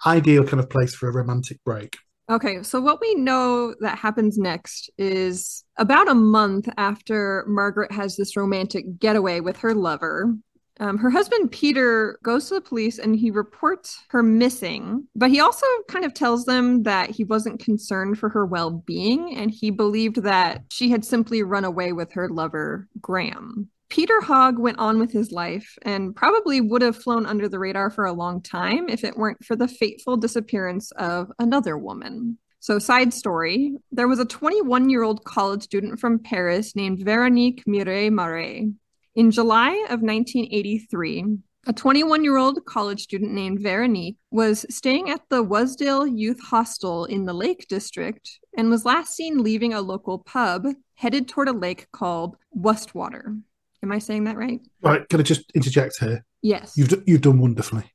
ideal 0.05 0.45
kind 0.45 0.59
of 0.59 0.69
place 0.69 0.93
for 0.93 1.09
a 1.09 1.13
romantic 1.13 1.63
break. 1.63 1.97
Okay, 2.29 2.63
so 2.63 2.79
what 2.79 3.01
we 3.01 3.13
know 3.15 3.75
that 3.81 3.97
happens 3.97 4.37
next 4.37 4.89
is 4.97 5.65
about 5.77 6.07
a 6.07 6.15
month 6.15 6.69
after 6.77 7.43
Margaret 7.47 7.91
has 7.91 8.15
this 8.15 8.37
romantic 8.37 8.99
getaway 8.99 9.41
with 9.41 9.57
her 9.57 9.73
lover, 9.73 10.33
um, 10.81 10.97
her 10.97 11.11
husband, 11.11 11.51
Peter, 11.51 12.17
goes 12.23 12.47
to 12.47 12.55
the 12.55 12.61
police 12.61 12.97
and 12.97 13.15
he 13.15 13.29
reports 13.29 14.03
her 14.09 14.23
missing, 14.23 15.07
but 15.15 15.29
he 15.29 15.39
also 15.39 15.67
kind 15.87 16.03
of 16.03 16.15
tells 16.15 16.45
them 16.45 16.81
that 16.83 17.11
he 17.11 17.23
wasn't 17.23 17.63
concerned 17.63 18.17
for 18.17 18.29
her 18.29 18.47
well 18.47 18.71
being 18.71 19.37
and 19.37 19.51
he 19.51 19.69
believed 19.69 20.23
that 20.23 20.63
she 20.71 20.89
had 20.89 21.05
simply 21.05 21.43
run 21.43 21.65
away 21.65 21.93
with 21.93 22.11
her 22.13 22.27
lover, 22.27 22.87
Graham. 22.99 23.69
Peter 23.89 24.21
Hogg 24.21 24.57
went 24.57 24.79
on 24.79 24.97
with 24.97 25.11
his 25.11 25.31
life 25.31 25.77
and 25.83 26.15
probably 26.15 26.61
would 26.61 26.81
have 26.81 26.95
flown 26.95 27.27
under 27.27 27.47
the 27.47 27.59
radar 27.59 27.91
for 27.91 28.05
a 28.05 28.13
long 28.13 28.41
time 28.41 28.89
if 28.89 29.03
it 29.03 29.17
weren't 29.17 29.45
for 29.45 29.55
the 29.55 29.67
fateful 29.67 30.17
disappearance 30.17 30.91
of 30.93 31.31
another 31.37 31.77
woman. 31.77 32.39
So, 32.59 32.79
side 32.79 33.13
story 33.13 33.75
there 33.91 34.07
was 34.07 34.19
a 34.19 34.25
21 34.25 34.89
year 34.89 35.03
old 35.03 35.23
college 35.25 35.63
student 35.63 35.99
from 35.99 36.19
Paris 36.19 36.75
named 36.75 37.03
Veronique 37.03 37.63
Mireille 37.67 38.11
Marais. 38.11 38.71
In 39.13 39.29
July 39.29 39.71
of 39.89 40.01
1983, 40.01 41.25
a 41.67 41.73
21 41.73 42.23
year 42.23 42.37
old 42.37 42.63
college 42.65 43.03
student 43.03 43.33
named 43.33 43.59
Veronique 43.59 44.15
was 44.31 44.65
staying 44.69 45.09
at 45.09 45.19
the 45.29 45.43
Wasdale 45.43 46.05
Youth 46.05 46.39
Hostel 46.41 47.03
in 47.05 47.25
the 47.25 47.33
Lake 47.33 47.67
District 47.67 48.39
and 48.57 48.69
was 48.69 48.85
last 48.85 49.13
seen 49.13 49.43
leaving 49.43 49.73
a 49.73 49.81
local 49.81 50.19
pub 50.19 50.65
headed 50.95 51.27
toward 51.27 51.49
a 51.49 51.53
lake 51.53 51.87
called 51.91 52.37
Wastwater. 52.57 53.41
Am 53.83 53.91
I 53.91 53.99
saying 53.99 54.23
that 54.23 54.37
right? 54.37 54.61
Right. 54.81 55.07
Can 55.09 55.19
I 55.19 55.23
just 55.23 55.51
interject 55.51 55.99
here? 55.99 56.23
Yes. 56.41 56.77
You've, 56.77 56.89
d- 56.89 57.03
you've 57.05 57.21
done 57.21 57.39
wonderfully. 57.39 57.91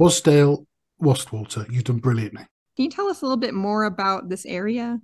Wasdale, 0.00 0.66
Wastwater, 1.00 1.70
you've 1.70 1.84
done 1.84 1.98
brilliantly. 1.98 2.44
Can 2.74 2.86
you 2.86 2.90
tell 2.90 3.06
us 3.06 3.22
a 3.22 3.24
little 3.24 3.36
bit 3.36 3.54
more 3.54 3.84
about 3.84 4.28
this 4.28 4.44
area? 4.46 4.98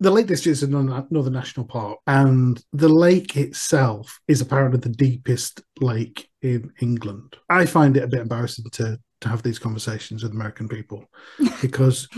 The 0.00 0.10
Lake 0.10 0.26
District 0.26 0.52
is 0.52 0.62
another 0.62 1.30
national 1.30 1.66
park, 1.66 1.98
and 2.06 2.62
the 2.72 2.88
lake 2.88 3.36
itself 3.36 4.20
is 4.28 4.40
apparently 4.40 4.80
the 4.80 4.88
deepest 4.88 5.62
lake 5.80 6.28
in 6.42 6.72
England. 6.80 7.36
I 7.48 7.66
find 7.66 7.96
it 7.96 8.02
a 8.02 8.08
bit 8.08 8.20
embarrassing 8.20 8.66
to 8.72 8.98
to 9.20 9.28
have 9.28 9.42
these 9.42 9.58
conversations 9.58 10.22
with 10.22 10.32
American 10.32 10.68
people 10.68 11.04
because 11.62 12.08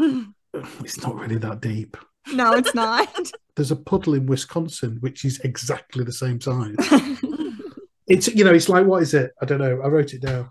it's 0.81 1.01
not 1.03 1.17
really 1.17 1.39
that 1.39 1.61
deep. 1.61 1.97
No, 2.33 2.53
it's 2.53 2.75
not. 2.75 3.31
There's 3.57 3.71
a 3.71 3.77
puddle 3.77 4.15
in 4.15 4.27
Wisconsin 4.27 4.99
which 5.01 5.25
is 5.25 5.41
exactly 5.41 6.05
the 6.05 6.13
same 6.13 6.41
size. 6.41 6.75
it's 8.07 8.29
you 8.29 8.45
know, 8.45 8.53
it's 8.53 8.69
like 8.69 8.87
what 8.87 9.03
is 9.03 9.15
it? 9.15 9.33
I 9.41 9.45
don't 9.45 9.61
know. 9.61 9.81
I 9.83 9.89
wrote 9.89 10.13
it 10.13 10.23
down. 10.23 10.49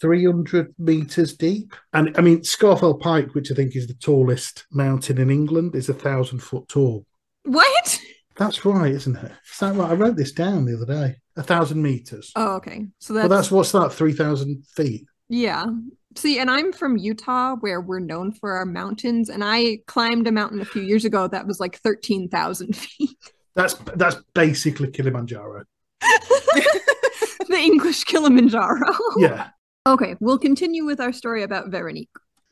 300 0.00 0.74
meters 0.78 1.36
deep. 1.36 1.74
And 1.92 2.16
I 2.16 2.20
mean, 2.20 2.40
Scafell 2.40 3.00
Pike, 3.00 3.34
which 3.34 3.50
I 3.50 3.54
think 3.54 3.76
is 3.76 3.86
the 3.86 3.94
tallest 3.94 4.66
mountain 4.70 5.18
in 5.18 5.30
England, 5.30 5.74
is 5.74 5.88
a 5.88 5.94
thousand 5.94 6.40
foot 6.40 6.68
tall. 6.68 7.06
What? 7.44 8.00
That's 8.36 8.64
right, 8.64 8.92
isn't 8.92 9.16
it? 9.16 9.32
Is 9.50 9.58
that 9.60 9.74
right? 9.74 9.90
I 9.90 9.94
wrote 9.94 10.16
this 10.16 10.32
down 10.32 10.64
the 10.64 10.76
other 10.76 10.86
day. 10.86 11.16
A 11.36 11.42
thousand 11.42 11.82
meters. 11.82 12.32
Oh, 12.36 12.56
okay. 12.56 12.86
So 12.98 13.14
that's, 13.14 13.28
well, 13.28 13.38
that's 13.38 13.50
what's 13.50 13.72
that? 13.72 13.92
Three 13.92 14.12
thousand 14.12 14.66
feet. 14.66 15.06
Yeah. 15.28 15.66
See, 16.14 16.38
and 16.38 16.50
I'm 16.50 16.72
from 16.72 16.98
Utah, 16.98 17.56
where 17.56 17.80
we're 17.80 18.00
known 18.00 18.32
for 18.32 18.52
our 18.52 18.66
mountains, 18.66 19.30
and 19.30 19.42
I 19.42 19.78
climbed 19.86 20.26
a 20.26 20.32
mountain 20.32 20.60
a 20.60 20.66
few 20.66 20.82
years 20.82 21.06
ago 21.06 21.26
that 21.28 21.46
was 21.46 21.58
like 21.60 21.78
thirteen 21.78 22.28
thousand 22.28 22.76
feet. 22.76 23.16
That's 23.54 23.74
that's 23.96 24.16
basically 24.34 24.90
Kilimanjaro. 24.90 25.64
the 27.52 27.58
English 27.58 28.04
Kilimanjaro. 28.04 28.80
yeah. 29.18 29.50
Okay, 29.86 30.16
we'll 30.20 30.38
continue 30.38 30.84
with 30.84 31.00
our 31.00 31.12
story 31.12 31.42
about 31.42 31.68
Veronique. 31.70 32.08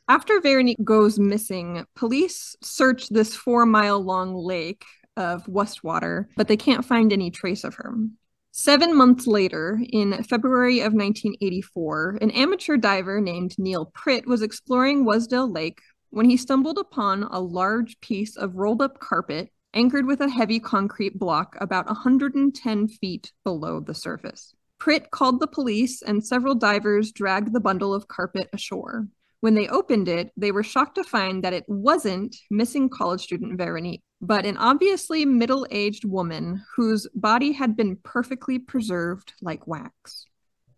After 0.07 0.39
Veronique 0.39 0.83
goes 0.83 1.19
missing, 1.19 1.85
police 1.95 2.55
search 2.61 3.09
this 3.09 3.35
four 3.35 3.65
mile 3.65 3.99
long 3.99 4.35
lake 4.35 4.85
of 5.17 5.45
Wastwater, 5.45 6.25
but 6.37 6.47
they 6.47 6.57
can't 6.57 6.85
find 6.85 7.11
any 7.11 7.31
trace 7.31 7.63
of 7.63 7.75
her. 7.75 7.95
Seven 8.51 8.95
months 8.95 9.27
later, 9.27 9.79
in 9.91 10.23
February 10.23 10.81
of 10.81 10.93
1984, 10.93 12.19
an 12.21 12.31
amateur 12.31 12.77
diver 12.77 13.21
named 13.21 13.55
Neil 13.57 13.91
Pritt 13.95 14.25
was 14.25 14.41
exploring 14.41 15.05
Wasdale 15.05 15.51
Lake 15.51 15.79
when 16.09 16.29
he 16.29 16.35
stumbled 16.35 16.77
upon 16.77 17.23
a 17.23 17.39
large 17.39 17.99
piece 18.01 18.35
of 18.35 18.55
rolled 18.55 18.81
up 18.81 18.99
carpet 18.99 19.49
anchored 19.73 20.05
with 20.05 20.19
a 20.19 20.29
heavy 20.29 20.59
concrete 20.59 21.17
block 21.17 21.55
about 21.61 21.85
110 21.85 22.87
feet 22.89 23.31
below 23.45 23.79
the 23.79 23.93
surface. 23.93 24.53
Pritt 24.81 25.11
called 25.11 25.39
the 25.39 25.45
police, 25.47 26.01
and 26.01 26.25
several 26.25 26.55
divers 26.55 27.11
dragged 27.11 27.53
the 27.53 27.59
bundle 27.59 27.93
of 27.93 28.07
carpet 28.07 28.49
ashore. 28.51 29.07
When 29.39 29.53
they 29.53 29.67
opened 29.67 30.07
it, 30.07 30.31
they 30.35 30.51
were 30.51 30.63
shocked 30.63 30.95
to 30.95 31.03
find 31.03 31.43
that 31.43 31.53
it 31.53 31.65
wasn't 31.67 32.35
missing 32.49 32.89
college 32.89 33.21
student 33.21 33.59
Veronique, 33.59 34.01
but 34.21 34.43
an 34.43 34.57
obviously 34.57 35.23
middle 35.23 35.67
aged 35.69 36.03
woman 36.03 36.63
whose 36.75 37.07
body 37.13 37.51
had 37.51 37.77
been 37.77 37.95
perfectly 37.97 38.57
preserved 38.57 39.33
like 39.39 39.67
wax. 39.67 40.25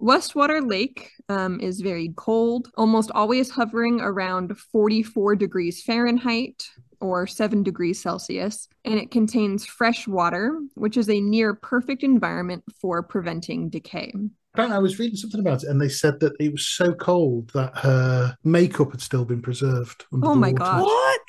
Wastwater 0.02 0.62
Lake 0.70 1.10
um, 1.30 1.62
is 1.62 1.80
very 1.80 2.12
cold, 2.18 2.72
almost 2.76 3.10
always 3.12 3.50
hovering 3.50 4.02
around 4.02 4.58
44 4.58 5.38
degrees 5.38 5.82
Fahrenheit 5.82 6.68
or 7.04 7.28
7 7.28 7.62
degrees 7.64 8.02
Celsius, 8.02 8.68
and 8.86 8.96
it 8.96 9.12
contains 9.12 9.66
fresh 9.66 10.08
water, 10.08 10.60
which 10.76 10.98
is 10.98 11.10
a 11.10 11.20
near 11.20 11.54
perfect 11.54 12.02
environment 12.02 12.64
for 12.80 13.04
preventing 13.04 13.70
decay. 13.70 14.14
Apparently, 14.54 14.78
I 14.78 14.80
was 14.80 15.00
reading 15.00 15.18
something 15.18 15.40
about 15.42 15.64
it, 15.64 15.70
and 15.70 15.82
they 15.82 15.90
said 15.90 16.20
that 16.22 16.34
it 16.40 16.52
was 16.52 16.68
so 16.68 16.94
cold 16.94 17.52
that 17.54 17.76
her 17.80 18.38
makeup 18.44 18.92
had 18.92 19.02
still 19.02 19.26
been 19.26 19.42
preserved. 19.42 20.06
Under 20.14 20.28
Oh 20.28 20.34
the 20.34 20.40
my 20.40 20.52
water. 20.52 20.64
God. 20.64 20.82
What? 20.84 21.20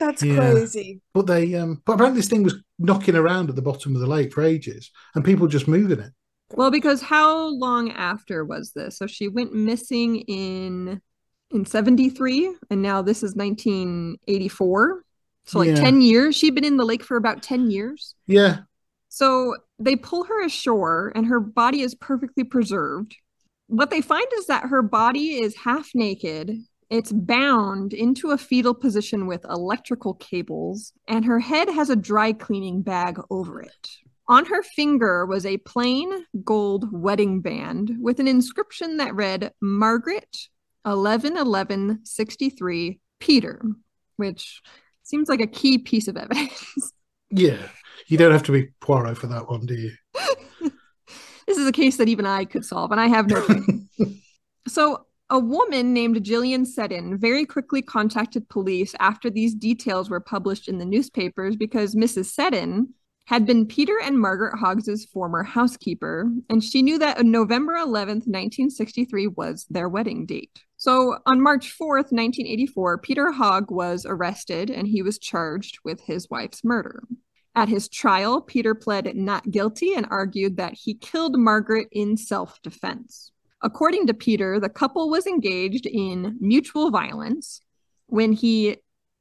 That's 0.00 0.22
Yeah. 0.22 0.52
crazy. 0.52 1.00
But 1.12 1.26
they, 1.26 1.54
um, 1.54 1.82
but 1.84 1.94
apparently, 1.94 2.20
this 2.20 2.30
thing 2.30 2.44
was 2.44 2.54
knocking 2.78 3.16
around 3.16 3.50
at 3.50 3.56
the 3.56 3.62
bottom 3.62 3.94
of 3.94 4.00
the 4.00 4.06
lake 4.06 4.32
for 4.32 4.42
ages, 4.42 4.90
and 5.14 5.24
people 5.24 5.48
just 5.48 5.68
moving 5.68 5.98
it. 5.98 6.12
Well, 6.54 6.70
because 6.70 7.02
how 7.02 7.48
long 7.48 7.90
after 7.90 8.44
was 8.44 8.72
this? 8.72 8.96
So 8.96 9.06
she 9.06 9.28
went 9.28 9.52
missing 9.52 10.16
in 10.20 11.00
in 11.50 11.64
73 11.64 12.54
and 12.70 12.82
now 12.82 13.00
this 13.02 13.22
is 13.22 13.34
1984. 13.34 15.02
So 15.48 15.58
like 15.60 15.68
Yeah. 15.68 15.76
10 15.76 16.02
years. 16.02 16.36
She'd 16.36 16.54
been 16.54 16.64
in 16.64 16.76
the 16.76 16.84
lake 16.84 17.02
for 17.02 17.16
about 17.16 17.42
10 17.42 17.70
years. 17.70 18.14
Yeah, 18.26 18.58
So 19.08 19.56
they 19.78 19.96
pull 19.96 20.24
her 20.24 20.44
ashore 20.44 21.10
and 21.14 21.24
her 21.26 21.40
body 21.40 21.80
is 21.80 21.94
perfectly 21.94 22.44
preserved. 22.44 23.16
What 23.68 23.88
they 23.90 24.02
find 24.02 24.26
is 24.36 24.46
that 24.46 24.64
her 24.64 24.82
body 24.82 25.40
is 25.40 25.56
half 25.56 25.90
naked. 25.94 26.58
It's 26.90 27.12
bound 27.12 27.94
into 27.94 28.30
a 28.30 28.38
fetal 28.38 28.74
position 28.74 29.26
with 29.26 29.44
electrical 29.44 30.14
cables, 30.14 30.92
and 31.06 31.22
her 31.24 31.38
head 31.38 31.68
has 31.68 31.90
a 31.90 31.96
dry 31.96 32.32
cleaning 32.32 32.80
bag 32.82 33.20
over 33.30 33.60
it. 33.60 33.88
On 34.26 34.44
her 34.46 34.62
finger 34.62 35.26
was 35.26 35.44
a 35.46 35.58
plain 35.58 36.24
gold 36.44 36.90
wedding 36.92 37.40
band 37.40 37.96
with 38.00 38.20
an 38.20 38.28
inscription 38.28 38.96
that 38.98 39.14
read 39.14 39.52
Margaret 39.60 40.48
111163 40.84 43.00
Peter, 43.20 43.62
which 44.16 44.60
seems 45.08 45.28
like 45.28 45.40
a 45.40 45.46
key 45.46 45.78
piece 45.78 46.08
of 46.08 46.16
evidence. 46.16 46.92
yeah. 47.30 47.68
You 48.06 48.16
don't 48.16 48.32
have 48.32 48.42
to 48.44 48.52
be 48.52 48.68
Poirot 48.80 49.18
for 49.18 49.26
that 49.26 49.48
one, 49.48 49.66
do 49.66 49.74
you? 49.74 49.92
this 51.46 51.58
is 51.58 51.66
a 51.66 51.72
case 51.72 51.96
that 51.96 52.08
even 52.08 52.26
I 52.26 52.44
could 52.44 52.64
solve, 52.64 52.90
and 52.90 53.00
I 53.00 53.06
have 53.06 53.28
no 53.28 53.40
clue. 53.42 53.86
so, 54.66 55.04
a 55.30 55.38
woman 55.38 55.92
named 55.92 56.16
Jillian 56.24 56.66
Seddon 56.66 57.18
very 57.18 57.44
quickly 57.44 57.82
contacted 57.82 58.48
police 58.48 58.94
after 58.98 59.28
these 59.28 59.54
details 59.54 60.08
were 60.08 60.20
published 60.20 60.68
in 60.68 60.78
the 60.78 60.86
newspapers 60.86 61.54
because 61.54 61.94
Mrs. 61.94 62.26
Seddon 62.26 62.94
had 63.26 63.44
been 63.44 63.66
Peter 63.66 63.98
and 64.02 64.18
Margaret 64.18 64.56
Hoggs's 64.56 65.04
former 65.04 65.42
housekeeper, 65.42 66.30
and 66.48 66.64
she 66.64 66.80
knew 66.80 66.98
that 66.98 67.26
November 67.26 67.74
11th, 67.74 68.24
1963 68.24 69.26
was 69.26 69.66
their 69.68 69.86
wedding 69.86 70.24
date. 70.24 70.62
So 70.78 71.18
on 71.26 71.40
March 71.42 71.76
4th, 71.76 72.12
1984, 72.12 72.98
Peter 72.98 73.32
Hogg 73.32 73.72
was 73.72 74.06
arrested 74.08 74.70
and 74.70 74.86
he 74.86 75.02
was 75.02 75.18
charged 75.18 75.80
with 75.84 76.00
his 76.00 76.30
wife's 76.30 76.64
murder. 76.64 77.02
At 77.56 77.68
his 77.68 77.88
trial, 77.88 78.40
Peter 78.40 78.76
pled 78.76 79.16
not 79.16 79.50
guilty 79.50 79.94
and 79.94 80.06
argued 80.08 80.56
that 80.58 80.74
he 80.74 80.94
killed 80.94 81.36
Margaret 81.36 81.88
in 81.90 82.16
self 82.16 82.62
defense. 82.62 83.32
According 83.60 84.06
to 84.06 84.14
Peter, 84.14 84.60
the 84.60 84.68
couple 84.68 85.10
was 85.10 85.26
engaged 85.26 85.84
in 85.84 86.36
mutual 86.40 86.92
violence 86.92 87.60
when 88.06 88.32
he, 88.32 88.76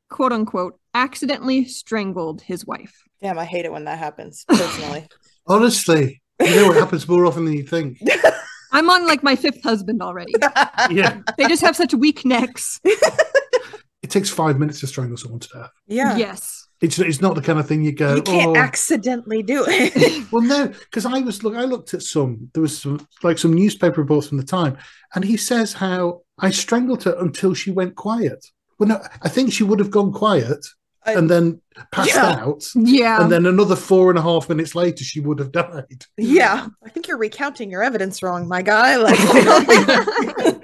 quote 0.09 0.31
unquote, 0.31 0.79
accidentally 0.93 1.65
strangled 1.65 2.43
his 2.43 2.67
wife. 2.67 3.01
Damn, 3.19 3.39
I 3.39 3.45
hate 3.45 3.65
it 3.65 3.71
when 3.71 3.85
that 3.85 3.97
happens, 3.97 4.45
personally. 4.47 5.07
Honestly, 5.47 6.21
you 6.39 6.55
know 6.55 6.67
what 6.67 6.77
happens 6.77 7.07
more 7.07 7.25
often 7.25 7.45
than 7.45 7.55
you 7.55 7.63
think. 7.63 7.97
I'm 8.71 8.89
on 8.89 9.07
like 9.07 9.23
my 9.23 9.35
fifth 9.35 9.63
husband 9.63 10.01
already. 10.01 10.33
Yeah, 10.89 11.21
They 11.37 11.47
just 11.47 11.61
have 11.63 11.75
such 11.75 11.93
weak 11.93 12.23
necks. 12.25 12.79
it 12.83 14.09
takes 14.09 14.29
five 14.29 14.59
minutes 14.59 14.79
to 14.81 14.87
strangle 14.87 15.17
someone 15.17 15.39
to 15.41 15.49
death. 15.53 15.71
yeah. 15.87 16.15
Yes. 16.17 16.67
It's 16.79 16.99
it's 16.99 17.21
not 17.21 17.33
the 17.33 17.41
kind 17.41 17.57
of 17.57 17.67
thing 17.67 17.83
you 17.83 17.91
go. 17.91 18.15
You 18.15 18.21
can't 18.21 18.55
oh. 18.55 18.61
accidentally 18.61 19.41
do 19.41 19.65
it. 19.67 20.31
Well, 20.31 20.43
no, 20.43 20.67
because 20.67 21.07
I 21.07 21.19
was 21.21 21.43
look. 21.43 21.55
I 21.55 21.63
looked 21.63 21.95
at 21.95 22.03
some. 22.03 22.51
There 22.53 22.61
was 22.61 22.79
some, 22.79 23.05
like 23.23 23.39
some 23.39 23.53
newspaper 23.53 24.01
reports 24.01 24.27
from 24.27 24.37
the 24.37 24.43
time, 24.43 24.77
and 25.15 25.25
he 25.25 25.37
says 25.37 25.73
how 25.73 26.21
I 26.37 26.51
strangled 26.51 27.03
her 27.05 27.15
until 27.19 27.55
she 27.55 27.71
went 27.71 27.95
quiet. 27.95 28.45
Well, 28.77 28.89
no, 28.89 29.01
I 29.23 29.29
think 29.29 29.51
she 29.51 29.63
would 29.63 29.79
have 29.79 29.89
gone 29.89 30.13
quiet 30.13 30.43
I- 30.53 30.69
and 31.07 31.29
then 31.29 31.61
passed 31.91 32.13
Yeah. 32.13 32.25
out, 32.41 32.63
Yeah. 32.75 33.21
and 33.21 33.31
then 33.31 33.45
another 33.45 33.75
four 33.75 34.09
and 34.09 34.17
a 34.19 34.21
half 34.21 34.49
minutes 34.49 34.75
later, 34.75 35.03
she 35.03 35.19
would 35.19 35.39
have 35.39 35.51
died. 35.51 36.05
yeah. 36.17 36.67
I 36.83 36.89
think 36.89 37.07
you're 37.07 37.17
recounting 37.17 37.69
your 37.71 37.83
evidence 37.83 38.21
wrong, 38.23 38.47
my 38.47 38.61
guy. 38.61 38.97
Like 38.97 39.17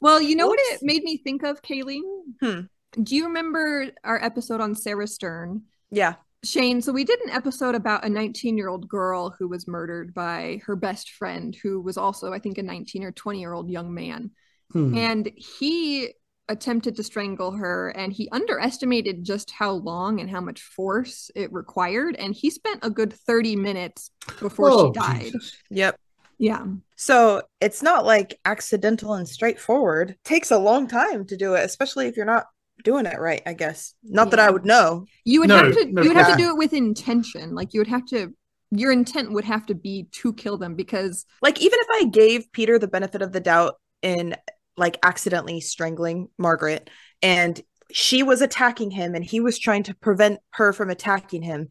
well, 0.00 0.20
you 0.20 0.36
know 0.36 0.46
what 0.48 0.58
it 0.60 0.80
made 0.82 1.02
me 1.04 1.16
think 1.18 1.42
of, 1.42 1.62
Kaylee? 1.62 2.00
Hmm. 2.40 2.60
Do 3.02 3.16
you 3.16 3.26
remember 3.26 3.86
our 4.04 4.22
episode 4.22 4.60
on 4.60 4.74
Sarah 4.74 5.06
Stern? 5.06 5.62
Yeah. 5.90 6.14
Shane, 6.44 6.82
so 6.82 6.92
we 6.92 7.04
did 7.04 7.20
an 7.20 7.30
episode 7.30 7.74
about 7.76 8.04
a 8.04 8.08
19 8.08 8.56
year 8.58 8.68
old 8.68 8.88
girl 8.88 9.30
who 9.38 9.48
was 9.48 9.68
murdered 9.68 10.12
by 10.12 10.60
her 10.66 10.74
best 10.76 11.10
friend, 11.12 11.54
who 11.62 11.80
was 11.80 11.96
also, 11.96 12.32
I 12.32 12.38
think, 12.40 12.58
a 12.58 12.62
19 12.62 13.04
or 13.04 13.12
20 13.12 13.38
year 13.40 13.52
old 13.52 13.70
young 13.70 13.94
man. 13.94 14.32
Hmm. 14.72 14.96
And 14.96 15.30
he 15.36 16.14
attempted 16.48 16.96
to 16.96 17.02
strangle 17.02 17.52
her 17.52 17.90
and 17.90 18.12
he 18.12 18.28
underestimated 18.30 19.24
just 19.24 19.50
how 19.50 19.72
long 19.72 20.20
and 20.20 20.28
how 20.30 20.40
much 20.40 20.60
force 20.60 21.30
it 21.34 21.52
required. 21.52 22.16
And 22.16 22.34
he 22.34 22.50
spent 22.50 22.80
a 22.82 22.90
good 22.90 23.12
30 23.12 23.56
minutes 23.56 24.10
before 24.40 24.70
Oh, 24.70 24.86
she 24.86 25.00
died. 25.00 25.24
Jesus. 25.32 25.56
Yep. 25.70 25.96
Yeah. 26.38 26.66
So 26.96 27.42
it's 27.60 27.82
not 27.82 28.04
like 28.04 28.38
accidental 28.44 29.14
and 29.14 29.28
straightforward. 29.28 30.16
takes 30.24 30.50
a 30.50 30.58
long 30.58 30.88
time 30.88 31.24
to 31.26 31.36
do 31.36 31.54
it, 31.54 31.64
especially 31.64 32.08
if 32.08 32.16
you're 32.16 32.26
not 32.26 32.46
doing 32.84 33.06
it 33.06 33.18
right, 33.20 33.42
I 33.46 33.52
guess. 33.52 33.94
Not 34.02 34.30
that 34.32 34.40
I 34.40 34.50
would 34.50 34.64
know. 34.64 35.06
You 35.24 35.40
would 35.40 35.48
No, 35.48 35.56
have 35.56 35.74
to 35.74 35.86
no, 35.86 36.02
you 36.02 36.08
would 36.08 36.16
have 36.16 36.36
to 36.36 36.42
do 36.42 36.50
it 36.50 36.56
with 36.56 36.72
intention. 36.72 37.54
Like 37.54 37.74
you 37.74 37.80
would 37.80 37.88
have 37.88 38.04
to 38.06 38.34
your 38.74 38.90
intent 38.90 39.30
would 39.32 39.44
have 39.44 39.66
to 39.66 39.74
be 39.74 40.08
to 40.12 40.32
kill 40.32 40.56
them 40.56 40.74
because 40.74 41.26
Like 41.42 41.60
even 41.60 41.78
if 41.78 41.86
I 41.92 42.04
gave 42.08 42.50
Peter 42.52 42.78
the 42.78 42.88
benefit 42.88 43.22
of 43.22 43.30
the 43.30 43.40
doubt 43.40 43.74
in 44.00 44.34
like 44.76 44.98
accidentally 45.02 45.60
strangling 45.60 46.28
Margaret 46.38 46.88
and 47.22 47.60
she 47.90 48.22
was 48.22 48.40
attacking 48.40 48.90
him 48.90 49.14
and 49.14 49.24
he 49.24 49.40
was 49.40 49.58
trying 49.58 49.82
to 49.84 49.94
prevent 49.94 50.40
her 50.52 50.72
from 50.72 50.88
attacking 50.90 51.42
him, 51.42 51.68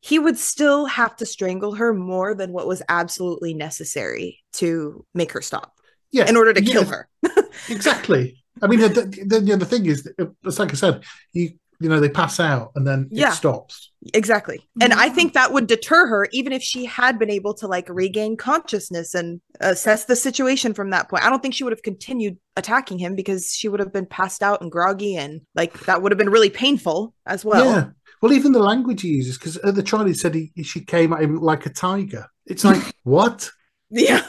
he 0.00 0.18
would 0.18 0.36
still 0.38 0.86
have 0.86 1.14
to 1.16 1.26
strangle 1.26 1.74
her 1.74 1.92
more 1.94 2.34
than 2.34 2.52
what 2.52 2.66
was 2.66 2.82
absolutely 2.88 3.54
necessary 3.54 4.40
to 4.54 5.04
make 5.14 5.32
her 5.32 5.42
stop 5.42 5.74
Yeah, 6.10 6.28
in 6.28 6.36
order 6.36 6.52
to 6.52 6.62
yeah, 6.62 6.72
kill 6.72 6.86
her. 6.86 7.08
exactly. 7.68 8.42
I 8.62 8.66
mean, 8.66 8.80
the, 8.80 8.88
the, 8.88 9.40
the, 9.40 9.56
the 9.56 9.64
thing 9.64 9.86
is, 9.86 10.08
it's 10.44 10.58
like 10.58 10.72
I 10.72 10.74
said, 10.74 11.04
you 11.32 11.50
you 11.80 11.88
know, 11.88 11.98
they 11.98 12.08
pass 12.10 12.38
out 12.38 12.72
and 12.76 12.86
then 12.86 13.08
Yeah. 13.10 13.30
it 13.32 13.34
stops. 13.34 13.90
Exactly. 14.14 14.60
And 14.80 14.92
I 14.92 15.08
think 15.08 15.32
that 15.32 15.52
would 15.52 15.66
deter 15.66 16.06
her 16.06 16.28
even 16.30 16.52
if 16.52 16.62
she 16.62 16.84
had 16.84 17.18
been 17.18 17.30
able 17.30 17.54
to 17.54 17.66
like 17.66 17.88
regain 17.88 18.36
consciousness 18.36 19.14
and 19.14 19.40
assess 19.60 20.04
the 20.04 20.14
situation 20.16 20.74
from 20.74 20.90
that 20.90 21.08
point. 21.08 21.24
I 21.24 21.30
don't 21.30 21.40
think 21.42 21.54
she 21.54 21.64
would 21.64 21.72
have 21.72 21.82
continued 21.82 22.38
attacking 22.56 22.98
him 22.98 23.14
because 23.16 23.54
she 23.54 23.68
would 23.68 23.80
have 23.80 23.92
been 23.92 24.06
passed 24.06 24.42
out 24.42 24.60
and 24.60 24.70
groggy 24.70 25.16
and 25.16 25.40
like 25.54 25.78
that 25.86 26.02
would 26.02 26.12
have 26.12 26.18
been 26.18 26.30
really 26.30 26.50
painful 26.50 27.14
as 27.26 27.44
well. 27.44 27.64
yeah. 27.64 27.86
Well, 28.22 28.34
even 28.34 28.52
the 28.52 28.58
language 28.58 29.00
he 29.00 29.08
uses, 29.08 29.38
because 29.38 29.58
uh, 29.64 29.70
the 29.70 29.82
trial 29.82 30.04
he 30.04 30.12
said 30.12 30.34
he, 30.34 30.52
she 30.62 30.84
came 30.84 31.14
at 31.14 31.22
him 31.22 31.36
like 31.40 31.64
a 31.64 31.70
tiger. 31.70 32.26
It's 32.44 32.64
like, 32.64 32.82
what? 33.04 33.50
Yeah. 33.90 34.26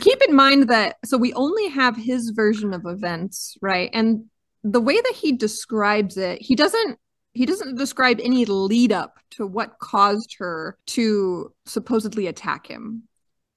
keep 0.00 0.22
in 0.28 0.34
mind 0.36 0.68
that 0.68 0.96
so 1.04 1.18
we 1.18 1.32
only 1.34 1.68
have 1.68 1.96
his 1.96 2.30
version 2.30 2.72
of 2.72 2.86
events, 2.86 3.56
right? 3.60 3.90
And 3.92 4.26
the 4.64 4.80
way 4.80 5.00
that 5.00 5.14
he 5.14 5.32
describes 5.32 6.16
it, 6.16 6.40
he 6.40 6.56
doesn't 6.56 6.98
he 7.34 7.46
doesn't 7.46 7.76
describe 7.76 8.20
any 8.22 8.44
lead 8.44 8.92
up 8.92 9.18
to 9.28 9.44
what 9.44 9.78
caused 9.80 10.36
her 10.38 10.78
to 10.86 11.52
supposedly 11.66 12.28
attack 12.28 12.66
him. 12.68 13.02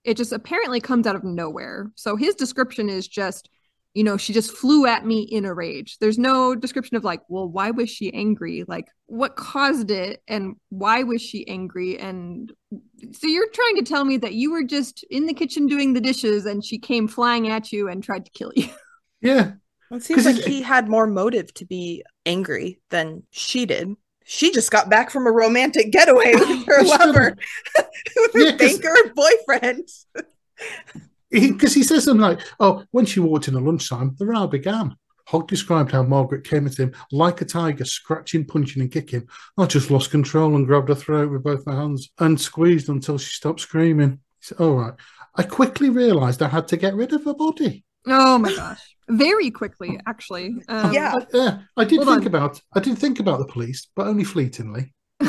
It 0.04 0.18
just 0.18 0.32
apparently 0.32 0.80
comes 0.80 1.06
out 1.06 1.16
of 1.16 1.24
nowhere. 1.24 1.92
So 1.96 2.16
his 2.16 2.34
description 2.36 2.90
is 2.90 3.08
just 3.08 3.50
you 3.94 4.04
know, 4.04 4.16
she 4.16 4.32
just 4.32 4.52
flew 4.52 4.86
at 4.86 5.08
me 5.08 5.22
in 5.22 5.44
a 5.44 5.54
rage. 5.56 5.98
There's 5.98 6.20
no 6.20 6.54
description 6.54 6.98
of 6.98 7.04
like, 7.04 7.22
well, 7.30 7.50
why 7.50 7.72
was 7.72 7.90
she 7.90 8.14
angry? 8.14 8.64
Like, 8.68 8.86
what 9.08 9.36
caused 9.36 9.90
it 9.90 10.22
and 10.28 10.56
why 10.70 11.02
was 11.02 11.20
she 11.20 11.48
angry? 11.48 11.98
And 11.98 12.54
so 13.12 13.26
you're 13.26 13.50
trying 13.50 13.78
to 13.78 13.82
tell 13.82 14.06
me 14.06 14.18
that 14.18 14.34
you 14.34 14.52
were 14.52 14.62
just 14.62 15.04
in 15.10 15.26
the 15.26 15.34
kitchen 15.34 15.66
doing 15.66 15.94
the 15.94 16.02
dishes 16.02 16.46
and 16.46 16.64
she 16.64 16.78
came 16.78 17.08
flying 17.08 17.48
at 17.48 17.72
you 17.72 17.88
and 17.88 18.04
tried 18.04 18.26
to 18.26 18.32
kill 18.32 18.52
you. 18.56 18.70
Yeah. 19.20 19.54
It 19.92 20.04
seems 20.04 20.26
like 20.26 20.36
he 20.36 20.62
had 20.62 20.90
more 20.90 21.08
motive 21.08 21.54
to 21.56 21.66
be 21.66 22.04
angry 22.26 22.80
than 22.90 23.24
she 23.32 23.66
did. 23.66 23.96
She 24.26 24.52
just 24.52 24.72
got 24.72 24.90
back 24.90 25.10
from 25.10 25.26
a 25.26 25.32
romantic 25.32 25.92
getaway 25.92 26.34
with 26.36 26.66
her 26.66 26.84
lover, 26.84 27.38
with 28.16 28.34
her 28.34 28.40
Yeah, 28.40 28.56
banker 28.58 28.96
boyfriend. 29.16 29.88
Because 31.32 31.74
he, 31.74 31.84
says 31.84 32.04
something 32.04 32.22
like, 32.22 32.42
oh, 32.60 32.84
when 32.92 33.06
she 33.06 33.22
walked 33.22 33.48
in 33.48 33.56
at 33.56 33.64
lunchtime, 33.64 34.16
the 34.18 34.26
row 34.26 34.48
began. 34.48 34.96
Hogg 35.28 35.48
described 35.48 35.92
how 35.92 36.04
Margaret 36.04 36.46
came 36.46 36.66
at 36.68 36.78
him 36.78 36.94
like 37.12 37.42
a 37.42 37.46
tiger, 37.46 37.84
scratching, 37.84 38.46
punching, 38.46 38.82
and 38.82 38.92
kicking. 38.92 39.28
I 39.58 39.66
just 39.66 39.92
lost 39.92 40.12
control 40.12 40.56
and 40.56 40.66
grabbed 40.66 40.88
her 40.88 40.96
throat 40.96 41.32
with 41.32 41.44
both 41.44 41.66
my 41.66 41.76
hands 41.76 42.10
and 42.20 42.40
squeezed 42.40 42.88
until 42.88 43.18
she 43.18 43.32
stopped 43.32 43.60
screaming. 43.60 44.20
He 44.40 44.46
said, 44.48 44.60
All 44.60 44.76
right. 44.76 44.94
I 45.36 45.44
quickly 45.44 45.90
realized 45.90 46.42
I 46.42 46.48
had 46.48 46.68
to 46.70 46.78
get 46.78 46.96
rid 46.96 47.14
of 47.14 47.26
her 47.26 47.34
body. 47.34 47.84
Oh 48.08 48.38
my 48.38 48.56
gosh. 48.56 48.82
Very 49.10 49.52
quickly, 49.52 50.00
actually. 50.06 50.56
Um, 50.68 50.92
Yeah. 50.94 51.14
I- 51.16 51.26
yeah, 51.34 51.60
I 51.78 51.84
did 51.86 51.98
Hold 51.98 52.08
think 52.10 52.22
on. 52.22 52.28
about 52.28 52.62
I 52.76 52.80
did 52.80 52.98
think 52.98 53.20
about 53.20 53.40
the 53.40 53.46
police, 53.48 53.88
but 53.96 54.08
only 54.08 54.24
fleetingly. 54.24 54.94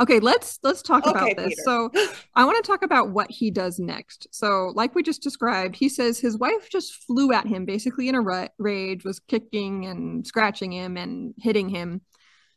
Okay, 0.00 0.20
let's 0.20 0.60
let's 0.62 0.80
talk 0.80 1.04
Okay, 1.08 1.10
about 1.10 1.36
this. 1.36 1.48
Peter. 1.48 1.62
So, 1.64 1.90
I 2.36 2.44
want 2.44 2.56
to 2.64 2.70
talk 2.70 2.84
about 2.84 3.10
what 3.10 3.32
he 3.32 3.50
does 3.50 3.80
next. 3.80 4.28
So, 4.30 4.70
like 4.76 4.94
we 4.94 5.02
just 5.02 5.22
described, 5.24 5.74
he 5.74 5.88
says 5.88 6.20
his 6.20 6.38
wife 6.38 6.70
just 6.70 6.94
flew 7.04 7.32
at 7.32 7.48
him 7.48 7.64
basically 7.64 8.08
in 8.08 8.14
a 8.14 8.20
ra- 8.20 8.46
rage, 8.58 9.02
was 9.02 9.18
kicking 9.18 9.86
and 9.86 10.24
scratching 10.24 10.70
him 10.70 10.96
and 10.96 11.34
hitting 11.36 11.68
him. 11.68 12.02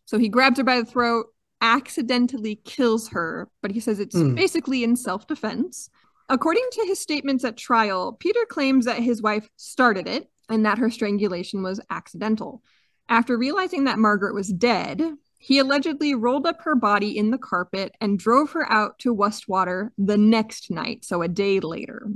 So, 0.06 0.20
he 0.20 0.30
grabs 0.30 0.60
her 0.60 0.64
by 0.64 0.82
the 0.82 0.86
throat, 0.86 1.28
accidentally 1.62 2.62
kills 2.64 3.10
her, 3.10 3.50
but 3.64 3.72
he 3.72 3.80
says 3.80 4.00
it's 4.00 4.16
Hmm. 4.16 4.36
basically 4.36 4.84
in 4.84 4.96
self-defense. 4.96 5.90
According 6.32 6.64
to 6.72 6.86
his 6.86 6.98
statements 6.98 7.44
at 7.44 7.58
trial, 7.58 8.14
Peter 8.14 8.46
claims 8.48 8.86
that 8.86 9.00
his 9.00 9.22
wife 9.22 9.50
started 9.58 10.08
it 10.08 10.30
and 10.48 10.66
that 10.66 10.78
her 10.78 10.90
strangulation 10.90 11.62
was 11.62 11.82
accidental. 11.90 12.64
After 13.10 13.38
realizing 13.38 13.84
that 13.84 14.00
Margaret 14.00 14.34
was 14.34 14.48
dead, 14.48 15.02
he 15.40 15.60
allegedly 15.60 16.16
rolled 16.16 16.48
up 16.48 16.62
her 16.62 16.74
body 16.74 17.18
in 17.18 17.32
the 17.32 17.38
carpet 17.38 17.94
and 18.00 18.18
drove 18.18 18.52
her 18.52 18.72
out 18.72 18.98
to 19.00 19.14
Wastwater 19.14 19.90
the 19.98 20.18
next 20.18 20.72
night, 20.72 21.04
so 21.04 21.22
a 21.22 21.28
day 21.28 21.60
later. 21.60 22.08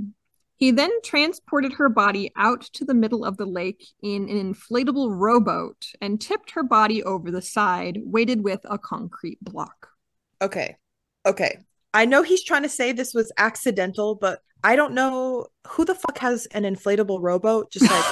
He 0.56 0.70
then 0.70 0.92
transported 1.02 1.74
her 1.74 1.90
body 1.90 2.32
out 2.36 2.62
to 2.72 2.86
the 2.86 2.94
middle 2.94 3.22
of 3.22 3.36
the 3.36 3.44
lake 3.44 3.84
in 4.00 4.30
an 4.30 4.54
inflatable 4.54 5.10
rowboat 5.14 5.88
and 6.00 6.18
tipped 6.18 6.52
her 6.52 6.62
body 6.62 7.02
over 7.02 7.30
the 7.30 7.42
side, 7.42 8.00
weighted 8.02 8.42
with 8.42 8.60
a 8.64 8.78
concrete 8.78 9.44
block. 9.44 9.88
Okay. 10.40 10.78
Okay. 11.26 11.58
I 11.96 12.04
know 12.04 12.22
he's 12.22 12.44
trying 12.44 12.62
to 12.62 12.68
say 12.68 12.92
this 12.92 13.14
was 13.14 13.32
accidental, 13.38 14.16
but 14.16 14.42
I 14.62 14.76
don't 14.76 14.92
know 14.92 15.46
who 15.66 15.86
the 15.86 15.94
fuck 15.94 16.18
has 16.18 16.44
an 16.52 16.64
inflatable 16.64 17.20
rowboat. 17.22 17.70
Just 17.70 17.90
like 17.90 18.04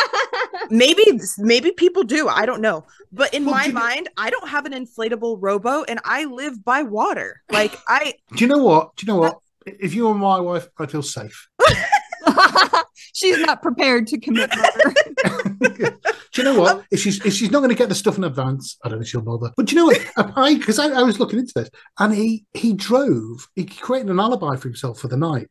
maybe 0.70 1.04
maybe 1.36 1.70
people 1.72 2.04
do. 2.04 2.26
I 2.26 2.46
don't 2.46 2.62
know. 2.62 2.86
But 3.12 3.34
in 3.34 3.44
Well, 3.44 3.54
my 3.54 3.68
mind, 3.68 4.08
I 4.16 4.30
don't 4.30 4.48
have 4.48 4.64
an 4.64 4.72
inflatable 4.72 5.36
rowboat 5.40 5.90
and 5.90 6.00
I 6.06 6.24
live 6.24 6.64
by 6.64 6.82
water. 6.82 7.42
Like 7.50 7.76
I 7.86 8.14
Do 8.34 8.44
you 8.44 8.48
know 8.48 8.64
what? 8.64 8.96
Do 8.96 9.04
you 9.04 9.12
know 9.12 9.18
what? 9.20 9.38
If 9.66 9.92
you 9.92 10.08
were 10.08 10.14
my 10.14 10.40
wife, 10.40 10.66
I'd 10.78 10.90
feel 10.90 11.02
safe. 11.02 11.48
She's 13.18 13.38
not 13.40 13.62
prepared 13.62 14.06
to 14.08 14.18
commit 14.20 14.48
murder. 14.54 15.50
do 16.32 16.42
you 16.42 16.44
know 16.44 16.60
what? 16.60 16.84
If 16.92 17.00
she's 17.00 17.24
if 17.26 17.32
she's 17.34 17.50
not 17.50 17.58
going 17.58 17.70
to 17.70 17.74
get 17.74 17.88
the 17.88 17.94
stuff 17.96 18.16
in 18.16 18.22
advance, 18.22 18.78
I 18.84 18.88
don't 18.88 18.98
think 18.98 19.08
she'll 19.08 19.22
bother. 19.22 19.50
But 19.56 19.66
do 19.66 19.74
you 19.74 19.80
know 19.80 19.86
what? 19.86 20.36
I 20.36 20.54
because 20.56 20.78
I, 20.78 20.90
I 20.90 21.02
was 21.02 21.18
looking 21.18 21.40
into 21.40 21.52
this, 21.56 21.68
and 21.98 22.14
he 22.14 22.46
he 22.54 22.74
drove. 22.74 23.48
He 23.56 23.64
created 23.64 24.10
an 24.10 24.20
alibi 24.20 24.54
for 24.54 24.68
himself 24.68 25.00
for 25.00 25.08
the 25.08 25.16
night. 25.16 25.50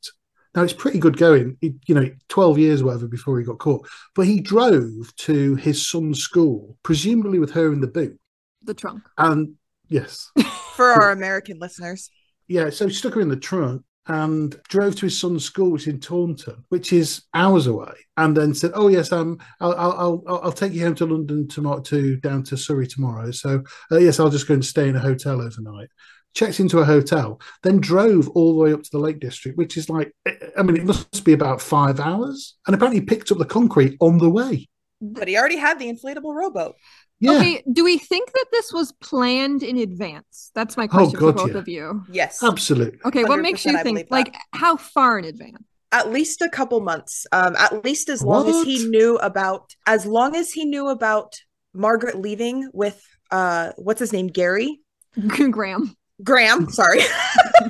Now 0.55 0.63
it's 0.63 0.71
pretty 0.71 0.97
good 0.97 1.17
going. 1.17 1.57
He, 1.59 1.75
you 1.87 1.95
know, 1.95 2.09
twelve 2.29 2.57
years 2.57 2.81
or 2.81 2.85
whatever 2.85 3.07
before 3.09 3.37
he 3.37 3.45
got 3.45 3.59
caught. 3.59 3.85
But 4.15 4.27
he 4.27 4.39
drove 4.39 5.13
to 5.17 5.55
his 5.55 5.85
son's 5.85 6.21
school, 6.21 6.77
presumably 6.83 7.37
with 7.37 7.51
her 7.51 7.73
in 7.73 7.81
the 7.81 7.87
boot. 7.87 8.17
the 8.63 8.73
trunk. 8.73 9.03
And 9.17 9.55
yes, 9.89 10.31
for 10.75 10.93
our 10.93 11.11
American 11.11 11.59
listeners. 11.59 12.09
yeah. 12.47 12.69
So 12.69 12.87
he 12.87 12.93
stuck 12.93 13.15
her 13.15 13.21
in 13.21 13.27
the 13.27 13.35
trunk 13.35 13.83
and 14.07 14.59
drove 14.69 14.95
to 14.95 15.05
his 15.05 15.19
son's 15.19 15.43
school, 15.43 15.71
which 15.71 15.87
is 15.87 15.93
in 15.93 15.99
Taunton, 15.99 16.63
which 16.69 16.93
is 16.93 17.23
hours 17.33 17.67
away, 17.67 17.93
and 18.15 18.35
then 18.35 18.53
said, 18.53 18.71
"Oh 18.73 18.87
yes, 18.87 19.11
um, 19.11 19.39
I'll 19.59 19.73
I'll 19.73 20.23
I'll, 20.27 20.39
I'll 20.43 20.51
take 20.51 20.73
you 20.73 20.83
home 20.83 20.95
to 20.95 21.05
London 21.05 21.47
tomorrow, 21.47 21.81
to 21.81 22.17
down 22.17 22.43
to 22.43 22.57
Surrey 22.57 22.87
tomorrow. 22.87 23.31
So 23.31 23.63
uh, 23.91 23.97
yes, 23.97 24.19
I'll 24.19 24.29
just 24.29 24.47
go 24.47 24.53
and 24.55 24.65
stay 24.65 24.87
in 24.89 24.95
a 24.95 24.99
hotel 24.99 25.41
overnight." 25.41 25.89
Checked 26.33 26.59
into 26.59 26.79
a 26.79 26.85
hotel, 26.85 27.41
then 27.63 27.79
drove 27.79 28.29
all 28.29 28.53
the 28.53 28.59
way 28.59 28.71
up 28.71 28.83
to 28.83 28.89
the 28.91 28.99
Lake 28.99 29.19
District, 29.19 29.57
which 29.57 29.75
is 29.75 29.89
like, 29.89 30.13
I 30.55 30.61
mean, 30.61 30.77
it 30.77 30.85
must 30.85 31.23
be 31.23 31.33
about 31.33 31.61
five 31.61 31.99
hours, 31.99 32.57
and 32.67 32.75
apparently 32.75 33.01
picked 33.01 33.31
up 33.31 33.39
the 33.39 33.45
concrete 33.45 33.97
on 34.01 34.19
the 34.19 34.29
way. 34.29 34.67
But 35.01 35.27
he 35.27 35.35
already 35.35 35.57
had 35.57 35.79
the 35.79 35.91
inflatable 35.91 36.35
rowboat. 36.35 36.75
Yeah, 37.19 37.31
Okay, 37.31 37.63
do 37.71 37.83
we 37.83 37.97
think 37.97 38.31
that 38.31 38.45
this 38.51 38.71
was 38.71 38.91
planned 39.01 39.63
in 39.63 39.77
advance? 39.77 40.51
That's 40.53 40.77
my 40.77 40.87
question 40.87 41.19
God, 41.19 41.35
for 41.35 41.47
both 41.47 41.53
yeah. 41.53 41.57
of 41.57 41.67
you. 41.67 42.03
Yes. 42.11 42.43
absolutely. 42.43 42.99
Okay, 43.05 43.23
what 43.23 43.39
makes 43.39 43.65
you 43.65 43.71
think 43.73 43.85
believe 43.85 44.05
that. 44.05 44.11
like 44.11 44.35
how 44.53 44.77
far 44.77 45.17
in 45.17 45.25
advance? 45.25 45.63
at 45.91 46.11
least 46.11 46.41
a 46.41 46.49
couple 46.49 46.79
months 46.81 47.25
um 47.31 47.55
at 47.55 47.83
least 47.83 48.09
as 48.09 48.21
long 48.21 48.49
as 48.49 48.63
he 48.63 48.87
knew 48.87 49.17
about 49.17 49.73
as 49.85 50.05
long 50.05 50.35
as 50.35 50.51
he 50.51 50.65
knew 50.65 50.89
about 50.89 51.35
margaret 51.73 52.19
leaving 52.19 52.69
with 52.73 53.01
uh 53.31 53.71
what's 53.77 53.99
his 53.99 54.13
name 54.13 54.27
gary 54.27 54.79
Graham. 55.27 55.95
graham 56.23 56.69
sorry 56.71 56.99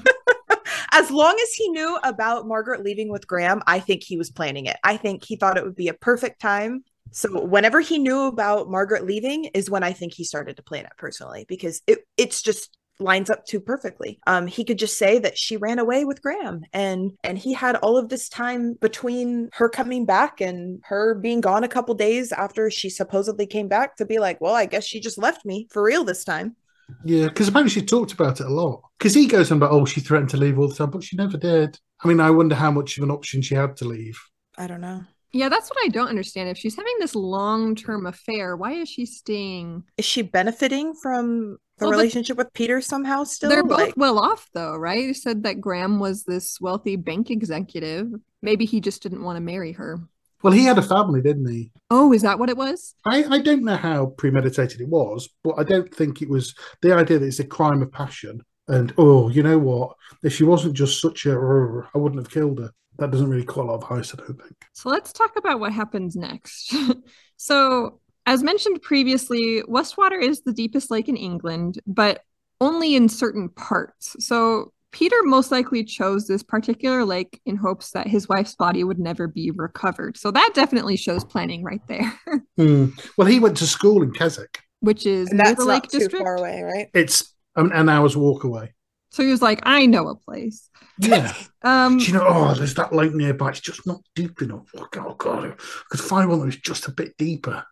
as 0.91 1.11
long 1.11 1.37
as 1.41 1.53
he 1.53 1.69
knew 1.69 1.97
about 2.03 2.47
margaret 2.47 2.83
leaving 2.83 3.09
with 3.09 3.27
graham 3.27 3.61
i 3.67 3.79
think 3.79 4.03
he 4.03 4.17
was 4.17 4.31
planning 4.31 4.65
it 4.65 4.77
i 4.83 4.97
think 4.97 5.23
he 5.23 5.35
thought 5.35 5.57
it 5.57 5.63
would 5.63 5.75
be 5.75 5.89
a 5.89 5.93
perfect 5.93 6.41
time 6.41 6.83
so 7.11 7.45
whenever 7.45 7.79
he 7.79 7.97
knew 7.97 8.23
about 8.23 8.69
margaret 8.69 9.05
leaving 9.05 9.45
is 9.53 9.69
when 9.69 9.83
i 9.83 9.91
think 9.91 10.13
he 10.13 10.23
started 10.23 10.55
to 10.55 10.63
plan 10.63 10.85
it 10.85 10.93
personally 10.97 11.45
because 11.47 11.81
it 11.87 11.99
it's 12.17 12.41
just 12.41 12.77
lines 12.99 13.29
up 13.29 13.45
too 13.45 13.59
perfectly. 13.59 14.19
Um, 14.27 14.47
he 14.47 14.63
could 14.63 14.79
just 14.79 14.97
say 14.97 15.19
that 15.19 15.37
she 15.37 15.57
ran 15.57 15.79
away 15.79 16.05
with 16.05 16.21
Graham, 16.21 16.63
and 16.73 17.11
and 17.23 17.37
he 17.37 17.53
had 17.53 17.75
all 17.77 17.97
of 17.97 18.09
this 18.09 18.29
time 18.29 18.73
between 18.73 19.49
her 19.53 19.69
coming 19.69 20.05
back 20.05 20.41
and 20.41 20.81
her 20.85 21.15
being 21.15 21.41
gone 21.41 21.63
a 21.63 21.67
couple 21.67 21.93
days 21.95 22.31
after 22.31 22.69
she 22.69 22.89
supposedly 22.89 23.45
came 23.45 23.67
back 23.67 23.95
to 23.97 24.05
be 24.05 24.19
like, 24.19 24.41
well, 24.41 24.55
I 24.55 24.65
guess 24.65 24.85
she 24.85 24.99
just 24.99 25.17
left 25.17 25.45
me 25.45 25.67
for 25.71 25.83
real 25.83 26.03
this 26.03 26.23
time. 26.23 26.55
Yeah, 27.03 27.27
because 27.27 27.49
apparently 27.49 27.71
she 27.71 27.81
talked 27.81 28.13
about 28.13 28.39
it 28.39 28.45
a 28.45 28.49
lot. 28.49 28.81
Because 28.97 29.13
he 29.13 29.27
goes 29.27 29.51
on 29.51 29.57
about, 29.57 29.71
oh, 29.71 29.85
she 29.85 29.99
threatened 29.99 30.29
to 30.31 30.37
leave 30.37 30.57
all 30.57 30.69
the 30.69 30.75
time, 30.75 30.89
but 30.89 31.03
she 31.03 31.17
never 31.17 31.37
did. 31.37 31.77
I 32.01 32.07
mean, 32.07 32.21
I 32.21 32.29
wonder 32.29 32.55
how 32.55 32.71
much 32.71 32.97
of 32.97 33.03
an 33.03 33.11
option 33.11 33.41
she 33.41 33.55
had 33.55 33.75
to 33.77 33.85
leave. 33.85 34.19
I 34.57 34.67
don't 34.67 34.81
know. 34.81 35.03
Yeah, 35.33 35.49
that's 35.49 35.69
what 35.69 35.77
I 35.83 35.89
don't 35.89 36.07
understand. 36.07 36.49
If 36.49 36.57
she's 36.57 36.75
having 36.75 36.95
this 36.99 37.15
long-term 37.15 38.05
affair, 38.05 38.55
why 38.55 38.73
is 38.73 38.89
she 38.89 39.05
staying? 39.05 39.83
Is 39.97 40.05
she 40.05 40.21
benefiting 40.21 40.93
from 40.93 41.57
the 41.77 41.85
Well, 41.85 41.91
relationship 41.91 42.37
with 42.37 42.53
Peter 42.53 42.81
somehow 42.81 43.23
still? 43.23 43.49
They're 43.49 43.63
both 43.63 43.79
Like, 43.79 43.97
well 43.97 44.19
off 44.19 44.49
though, 44.53 44.75
right? 44.75 45.03
You 45.03 45.13
said 45.13 45.43
that 45.43 45.61
Graham 45.61 45.99
was 45.99 46.23
this 46.23 46.59
wealthy 46.61 46.95
bank 46.95 47.29
executive. 47.29 48.07
Maybe 48.41 48.65
he 48.65 48.79
just 48.79 49.03
didn't 49.03 49.23
want 49.23 49.35
to 49.37 49.41
marry 49.41 49.73
her. 49.73 49.99
Well, 50.43 50.53
he 50.53 50.65
had 50.65 50.77
a 50.77 50.83
family, 50.83 51.21
didn't 51.21 51.49
he? 51.49 51.71
Oh, 51.89 52.13
is 52.13 52.21
that 52.21 52.37
what 52.37 52.49
it 52.49 52.57
was? 52.57 52.93
I, 53.05 53.23
I 53.23 53.39
don't 53.39 53.63
know 53.63 53.75
how 53.75 54.07
premeditated 54.17 54.81
it 54.81 54.87
was, 54.87 55.27
but 55.43 55.55
I 55.57 55.63
don't 55.63 55.93
think 55.93 56.21
it 56.21 56.29
was 56.29 56.53
the 56.81 56.93
idea 56.93 57.17
that 57.19 57.25
it's 57.25 57.39
a 57.39 57.43
crime 57.43 57.81
of 57.81 57.91
passion. 57.91 58.41
And 58.67 58.93
oh, 58.97 59.29
you 59.29 59.41
know 59.41 59.57
what? 59.57 59.95
If 60.23 60.33
she 60.33 60.43
wasn't 60.43 60.75
just 60.75 61.01
such 61.01 61.25
a, 61.25 61.31
I 61.31 61.97
wouldn't 61.97 62.21
have 62.21 62.31
killed 62.31 62.59
her. 62.59 62.71
That 62.99 63.11
doesn't 63.11 63.29
really 63.29 63.45
call 63.45 63.65
a 63.65 63.71
lot 63.71 63.83
of 63.83 63.91
ice, 63.91 64.13
I 64.13 64.17
don't 64.17 64.41
think. 64.41 64.65
So 64.73 64.89
let's 64.89 65.13
talk 65.13 65.35
about 65.37 65.59
what 65.59 65.71
happens 65.73 66.15
next. 66.15 66.73
so, 67.37 67.99
as 68.25 68.43
mentioned 68.43 68.81
previously, 68.81 69.61
Wastwater 69.67 70.21
is 70.21 70.41
the 70.41 70.53
deepest 70.53 70.89
lake 70.91 71.07
in 71.07 71.15
England, 71.15 71.79
but 71.85 72.21
only 72.59 72.95
in 72.95 73.07
certain 73.09 73.49
parts. 73.49 74.15
So, 74.19 74.73
Peter 74.91 75.17
most 75.23 75.51
likely 75.51 75.83
chose 75.83 76.27
this 76.27 76.41
particular 76.41 77.05
lake 77.05 77.39
in 77.45 77.55
hopes 77.57 77.91
that 77.91 78.07
his 78.07 78.27
wife's 78.27 78.55
body 78.55 78.83
would 78.83 78.97
never 78.99 79.27
be 79.27 79.51
recovered. 79.51 80.17
So, 80.17 80.31
that 80.31 80.51
definitely 80.55 80.97
shows 80.97 81.23
planning 81.23 81.63
right 81.63 81.81
there, 81.87 82.13
Hmm. 82.57 82.87
Well, 83.17 83.27
he 83.27 83.39
went 83.39 83.57
to 83.57 83.67
school 83.67 84.01
in 84.01 84.11
Keswick. 84.11 84.59
which 84.79 85.05
is 85.05 85.29
and 85.29 85.39
that's 85.39 85.59
the 85.59 85.65
not 85.65 85.91
Lake 85.93 86.09
too 86.09 86.09
far 86.09 86.37
away, 86.37 86.63
right? 86.63 86.87
It's 86.95 87.33
an, 87.55 87.71
an 87.71 87.89
hour's 87.89 88.17
walk 88.17 88.43
away. 88.43 88.73
So, 89.17 89.23
he 89.23 89.31
was 89.31 89.41
like, 89.41 89.61
I 89.63 89.87
know 89.87 90.07
a 90.07 90.15
place. 90.15 90.69
Yeah. 90.99 91.33
Um, 91.63 91.97
Do 91.97 92.05
you 92.05 92.13
know, 92.13 92.25
oh, 92.25 92.53
there's 92.53 92.75
that 92.75 92.93
lake 92.93 93.13
nearby. 93.13 93.49
It's 93.49 93.59
just 93.59 93.85
not 93.85 93.99
deep 94.15 94.41
enough. 94.41 94.69
Oh, 94.77 94.87
God. 95.17 95.45
I 95.45 95.53
could 95.89 95.99
find 95.99 96.29
one 96.29 96.39
that 96.39 96.45
was 96.45 96.55
just 96.55 96.87
a 96.87 96.91
bit 96.91 97.17
deeper. 97.17 97.65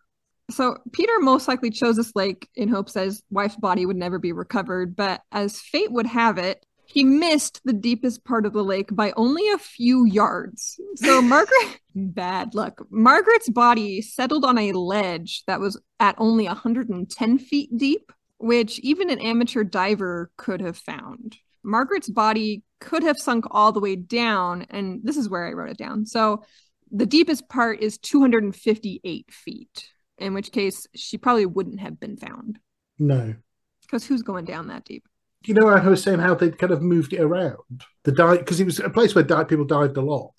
So 0.50 0.76
Peter 0.92 1.18
most 1.20 1.48
likely 1.48 1.70
chose 1.70 1.96
this 1.96 2.12
lake 2.14 2.48
in 2.56 2.68
hopes 2.68 2.92
that 2.92 3.06
his 3.06 3.22
wife's 3.30 3.56
body 3.56 3.86
would 3.86 3.96
never 3.96 4.18
be 4.18 4.32
recovered, 4.32 4.94
but 4.94 5.22
as 5.32 5.60
fate 5.60 5.90
would 5.92 6.06
have 6.06 6.36
it, 6.36 6.66
he 6.84 7.04
missed 7.04 7.60
the 7.64 7.72
deepest 7.72 8.24
part 8.24 8.46
of 8.46 8.52
the 8.52 8.62
lake 8.62 8.94
by 8.94 9.12
only 9.16 9.48
a 9.50 9.58
few 9.58 10.04
yards. 10.04 10.78
So 10.96 11.20
Margaret, 11.22 11.80
bad 11.94 12.54
luck. 12.54 12.80
Margaret's 12.90 13.48
body 13.48 14.02
settled 14.02 14.44
on 14.44 14.56
a 14.58 14.72
ledge 14.72 15.42
that 15.46 15.60
was 15.60 15.80
at 15.98 16.14
only 16.18 16.46
110 16.46 17.38
feet 17.38 17.76
deep, 17.76 18.12
which 18.38 18.78
even 18.80 19.10
an 19.10 19.20
amateur 19.20 19.64
diver 19.64 20.30
could 20.36 20.60
have 20.60 20.76
found. 20.76 21.36
Margaret's 21.62 22.08
body 22.08 22.62
could 22.80 23.02
have 23.02 23.18
sunk 23.18 23.44
all 23.50 23.72
the 23.72 23.80
way 23.80 23.96
down, 23.96 24.66
and 24.70 25.00
this 25.02 25.16
is 25.16 25.28
where 25.28 25.46
I 25.48 25.52
wrote 25.52 25.70
it 25.70 25.78
down. 25.78 26.06
So 26.06 26.44
the 26.92 27.06
deepest 27.06 27.48
part 27.48 27.80
is 27.80 27.98
258 27.98 29.32
feet 29.32 29.88
in 30.18 30.32
which 30.34 30.52
case 30.52 30.86
she 30.94 31.18
probably 31.18 31.44
wouldn't 31.46 31.80
have 31.80 31.98
been 32.00 32.16
found 32.16 32.58
No. 32.98 33.34
because 33.82 34.06
who's 34.06 34.22
going 34.22 34.44
down 34.44 34.68
that 34.68 34.84
deep 34.84 35.04
You 35.44 35.54
know, 35.54 35.68
I 35.68 35.86
was 35.86 36.02
saying 36.02 36.20
how 36.20 36.34
they'd 36.34 36.56
kind 36.58 36.72
of 36.72 36.80
moved 36.82 37.12
it 37.12 37.20
around. 37.20 37.82
The 38.04 38.12
dive, 38.12 38.38
because 38.38 38.60
it 38.60 38.64
was 38.64 38.78
a 38.78 38.88
place 38.88 39.14
where 39.14 39.24
dive, 39.24 39.48
people 39.48 39.64
dived 39.64 39.96
a 39.96 40.02
lot. 40.02 40.32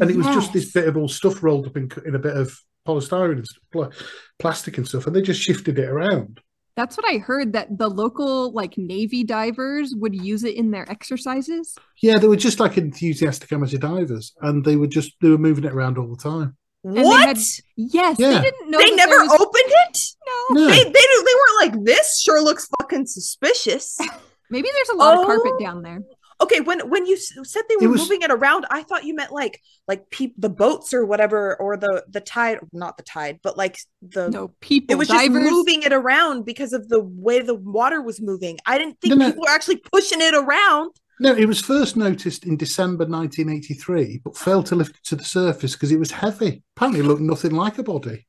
And 0.00 0.08
it 0.10 0.16
was 0.16 0.26
just 0.26 0.52
this 0.52 0.70
bit 0.72 0.86
of 0.86 0.96
all 0.96 1.08
stuff 1.08 1.42
rolled 1.42 1.66
up 1.66 1.76
in, 1.76 1.90
in 2.06 2.14
a 2.14 2.18
bit 2.20 2.36
of 2.36 2.56
polystyrene 2.86 3.38
and 3.38 3.46
pla- 3.72 3.90
plastic 4.38 4.78
and 4.78 4.86
stuff. 4.86 5.06
And 5.06 5.14
they 5.16 5.20
just 5.22 5.40
shifted 5.42 5.78
it 5.78 5.88
around. 5.88 6.40
That's 6.78 6.96
what 6.96 7.06
i 7.12 7.18
heard 7.18 7.52
that 7.52 7.76
the 7.76 7.88
local 7.88 8.52
like 8.52 8.78
navy 8.78 9.24
divers 9.24 9.94
would 9.96 10.14
use 10.14 10.44
it 10.44 10.54
in 10.54 10.70
their 10.70 10.90
exercises 10.90 11.74
Yeah, 12.00 12.18
they 12.18 12.28
were 12.28 12.36
just 12.36 12.60
like 12.60 12.78
enthusiastic 12.78 13.50
amateur 13.52 13.78
divers. 13.78 14.32
And 14.40 14.64
they 14.64 14.76
were 14.76 14.86
just, 14.86 15.12
they 15.20 15.30
were 15.30 15.38
moving 15.38 15.64
it 15.64 15.72
around 15.72 15.98
all 15.98 16.06
the 16.14 16.22
time. 16.22 16.56
they 16.84 17.02
What? 17.02 17.26
had- 17.26 17.38
yes 17.76 18.16
Yeah. 18.18 18.34
they 18.34 18.40
didn't 18.42 18.70
know 18.70 18.78
they 18.78 18.94
never 18.94 19.18
was- 19.18 19.32
opened 19.32 19.72
it? 19.86 19.98
no 20.28 20.60
no. 20.60 20.68
They, 20.68 20.84
they, 20.84 21.06
they 21.28 21.34
weren't 21.40 21.58
like 21.64 21.84
this. 21.84 22.20
Sure 22.20 22.40
looks 22.40 22.68
fucking 22.80 23.06
suspicious. 23.06 23.98
Maybe 24.50 24.68
there's 24.72 24.88
a 24.90 24.96
lot 24.96 25.16
oh. 25.16 25.20
of 25.20 25.26
carpet 25.26 25.52
oh. 25.54 25.58
down 25.58 25.82
there. 25.82 26.00
Okay, 26.40 26.60
when 26.60 26.88
when 26.88 27.04
you 27.04 27.16
said 27.16 27.62
they 27.68 27.76
were 27.76 27.90
was, 27.90 28.02
moving 28.02 28.22
it 28.22 28.30
around, 28.30 28.64
I 28.70 28.84
thought 28.84 29.04
you 29.04 29.14
meant 29.14 29.32
like 29.32 29.60
like 29.88 30.08
pe- 30.10 30.32
the 30.38 30.48
boats 30.48 30.94
or 30.94 31.04
whatever, 31.04 31.56
or 31.56 31.76
the 31.76 32.04
the 32.08 32.20
tide, 32.20 32.60
not 32.72 32.96
the 32.96 33.02
tide, 33.02 33.40
but 33.42 33.56
like 33.56 33.78
the 34.02 34.28
no 34.28 34.52
people. 34.60 34.92
It 34.92 34.98
was 34.98 35.08
divers. 35.08 35.42
just 35.42 35.52
moving 35.52 35.82
it 35.82 35.92
around 35.92 36.44
because 36.44 36.72
of 36.72 36.88
the 36.88 37.00
way 37.00 37.40
the 37.40 37.56
water 37.56 38.00
was 38.00 38.20
moving. 38.20 38.58
I 38.66 38.78
didn't 38.78 39.00
think 39.00 39.16
no, 39.16 39.26
people 39.26 39.44
no. 39.44 39.50
were 39.50 39.54
actually 39.54 39.78
pushing 39.78 40.20
it 40.20 40.34
around. 40.34 40.92
No, 41.20 41.34
it 41.34 41.46
was 41.46 41.60
first 41.60 41.96
noticed 41.96 42.44
in 42.44 42.56
December 42.56 43.04
1983, 43.04 44.20
but 44.24 44.36
failed 44.36 44.66
to 44.66 44.76
lift 44.76 44.96
it 44.96 45.04
to 45.06 45.16
the 45.16 45.24
surface 45.24 45.72
because 45.72 45.90
it 45.90 45.98
was 45.98 46.12
heavy. 46.12 46.62
Apparently, 46.76 47.00
it 47.00 47.06
looked 47.06 47.20
nothing 47.20 47.50
like 47.50 47.78
a 47.78 47.82
body 47.82 48.28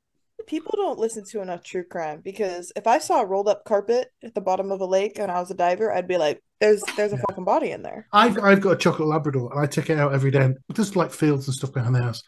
people 0.50 0.74
don't 0.76 0.98
listen 0.98 1.24
to 1.24 1.42
enough 1.42 1.64
true 1.64 1.84
crime 1.84 2.22
because 2.22 2.74
if 2.76 2.88
I 2.88 2.98
saw 2.98 3.22
a 3.22 3.26
rolled 3.26 3.48
up 3.48 3.64
carpet 3.66 4.12
at 4.24 4.34
the 4.34 4.42
bottom 4.42 4.72
of 4.72 4.82
a 4.82 4.86
lake 4.86 5.20
and 5.20 5.32
I 5.32 5.40
was 5.40 5.52
a 5.52 5.54
diver, 5.54 5.94
I'd 5.94 6.08
be 6.08 6.18
like, 6.18 6.42
"There's 6.60 6.82
there's 6.98 7.14
a 7.14 7.16
yeah. 7.16 7.22
fucking 7.30 7.46
body 7.46 7.72
in 7.72 7.84
there." 7.84 8.08
I've 8.12 8.38
I've 8.44 8.60
got 8.60 8.72
a 8.72 8.76
chocolate 8.76 9.08
Labrador 9.08 9.52
and 9.54 9.62
I 9.62 9.68
take 9.68 9.90
it 9.90 10.00
out 10.00 10.14
every 10.14 10.32
day. 10.32 10.42
And 10.42 10.58
there's 10.76 10.96
like 10.96 11.12
fields 11.12 11.48
and 11.48 11.56
stuff 11.56 11.72
behind 11.72 11.96
the 11.96 12.02
house. 12.02 12.24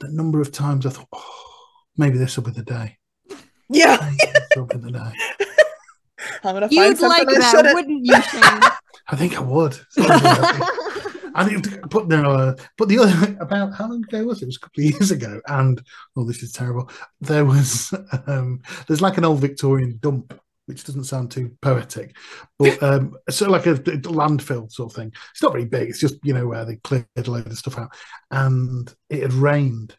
And 0.00 0.08
a 0.10 0.16
number 0.16 0.40
of 0.40 0.52
times 0.52 0.86
I 0.86 0.90
thought, 0.90 1.08
oh, 1.12 1.56
maybe 1.96 2.16
this 2.16 2.36
will 2.36 2.44
be 2.44 2.52
the 2.52 2.62
day. 2.62 2.96
Yeah, 3.68 4.10
will 4.56 4.66
be 4.66 4.78
the 4.78 4.92
day. 4.92 5.46
I'm 6.44 6.54
gonna 6.54 6.68
You'd 6.70 7.00
like 7.00 7.26
that, 7.28 7.72
wouldn't 7.74 8.06
you, 8.06 8.22
Shane? 8.22 8.42
I 9.08 9.16
think 9.16 9.36
I 9.36 9.40
would. 9.40 9.78
And 11.34 11.88
but 11.90 12.06
no, 12.06 12.30
uh, 12.30 12.56
but 12.78 12.88
the 12.88 12.98
other 12.98 13.36
about 13.40 13.74
how 13.74 13.88
long 13.88 14.04
ago 14.04 14.24
was 14.24 14.40
it? 14.40 14.44
It 14.44 14.46
was 14.46 14.56
a 14.56 14.60
couple 14.60 14.84
of 14.84 14.90
years 14.90 15.10
ago, 15.10 15.40
and 15.48 15.82
oh, 16.16 16.24
this 16.24 16.42
is 16.42 16.52
terrible. 16.52 16.90
There 17.20 17.44
was 17.44 17.92
um, 18.26 18.62
there's 18.86 19.02
like 19.02 19.18
an 19.18 19.24
old 19.24 19.40
Victorian 19.40 19.98
dump, 20.00 20.38
which 20.66 20.84
doesn't 20.84 21.04
sound 21.04 21.30
too 21.30 21.56
poetic, 21.60 22.16
but 22.58 22.80
um, 22.82 23.16
sort 23.30 23.48
of 23.48 23.52
like 23.52 23.66
a, 23.66 23.72
a 23.72 23.98
landfill 24.12 24.70
sort 24.70 24.92
of 24.92 24.96
thing. 24.96 25.12
It's 25.32 25.42
not 25.42 25.52
very 25.52 25.64
big. 25.64 25.88
It's 25.88 26.00
just 26.00 26.16
you 26.22 26.34
know 26.34 26.46
where 26.46 26.64
they 26.64 26.76
cleared 26.76 27.06
a 27.16 27.30
load 27.30 27.46
of 27.46 27.58
stuff 27.58 27.78
out, 27.78 27.94
and 28.30 28.94
it 29.10 29.22
had 29.22 29.32
rained, 29.32 29.96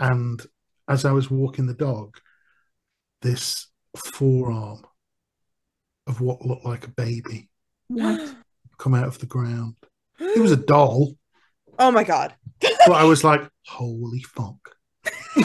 and 0.00 0.44
as 0.88 1.04
I 1.04 1.12
was 1.12 1.30
walking 1.30 1.66
the 1.66 1.74
dog, 1.74 2.16
this 3.20 3.68
forearm 3.96 4.84
of 6.06 6.20
what 6.20 6.44
looked 6.44 6.64
like 6.64 6.86
a 6.86 6.90
baby 6.90 7.48
what? 7.88 8.34
come 8.78 8.94
out 8.94 9.06
of 9.06 9.18
the 9.18 9.26
ground 9.26 9.76
it 10.22 10.40
was 10.40 10.52
a 10.52 10.56
doll. 10.56 11.14
Oh 11.78 11.90
my 11.90 12.04
god. 12.04 12.34
but 12.60 12.92
I 12.92 13.04
was 13.04 13.24
like, 13.24 13.42
holy 13.66 14.22
fuck. 14.22 14.56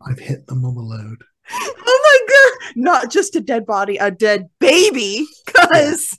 I've 0.00 0.18
hit 0.18 0.46
the 0.46 0.54
mama 0.54 0.80
load. 0.80 1.22
Oh 1.50 2.00
my 2.04 2.18
god. 2.28 2.76
Not 2.76 3.10
just 3.10 3.36
a 3.36 3.40
dead 3.40 3.66
body, 3.66 3.96
a 3.96 4.10
dead 4.10 4.48
baby. 4.58 5.26
Cause 5.54 6.18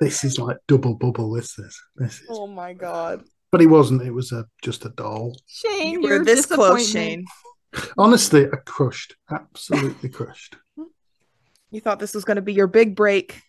this 0.00 0.24
is 0.24 0.38
like 0.38 0.56
double 0.66 0.94
bubble. 0.94 1.32
This 1.32 1.58
is 1.58 1.80
this 1.96 2.20
is 2.20 2.26
Oh 2.28 2.46
my 2.46 2.72
god. 2.72 3.22
But 3.52 3.62
it 3.62 3.66
wasn't, 3.66 4.02
it 4.02 4.12
was 4.12 4.32
a 4.32 4.46
just 4.62 4.84
a 4.84 4.90
doll. 4.90 5.36
Shane, 5.46 6.02
you 6.02 6.12
are 6.12 6.24
this 6.24 6.46
close, 6.46 6.88
Shane. 6.90 7.24
Honestly, 7.98 8.46
I 8.46 8.56
crushed. 8.64 9.16
Absolutely 9.30 10.08
crushed. 10.08 10.56
You 11.70 11.80
thought 11.80 11.98
this 11.98 12.14
was 12.14 12.24
gonna 12.24 12.42
be 12.42 12.52
your 12.52 12.66
big 12.66 12.94
break. 12.94 13.42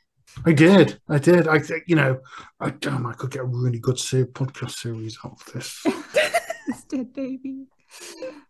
I 0.45 0.53
did. 0.53 0.99
I 1.09 1.17
did. 1.17 1.47
I 1.47 1.59
think, 1.59 1.83
you 1.87 1.95
know, 1.95 2.19
I 2.59 2.71
damn, 2.71 3.05
I 3.05 3.13
could 3.13 3.31
get 3.31 3.41
a 3.41 3.45
really 3.45 3.79
good 3.79 3.97
podcast 3.97 4.71
series 4.71 5.17
out 5.23 5.33
of 5.33 5.53
this. 5.53 5.83
this 6.67 6.83
dead 6.89 7.13
baby. 7.13 7.65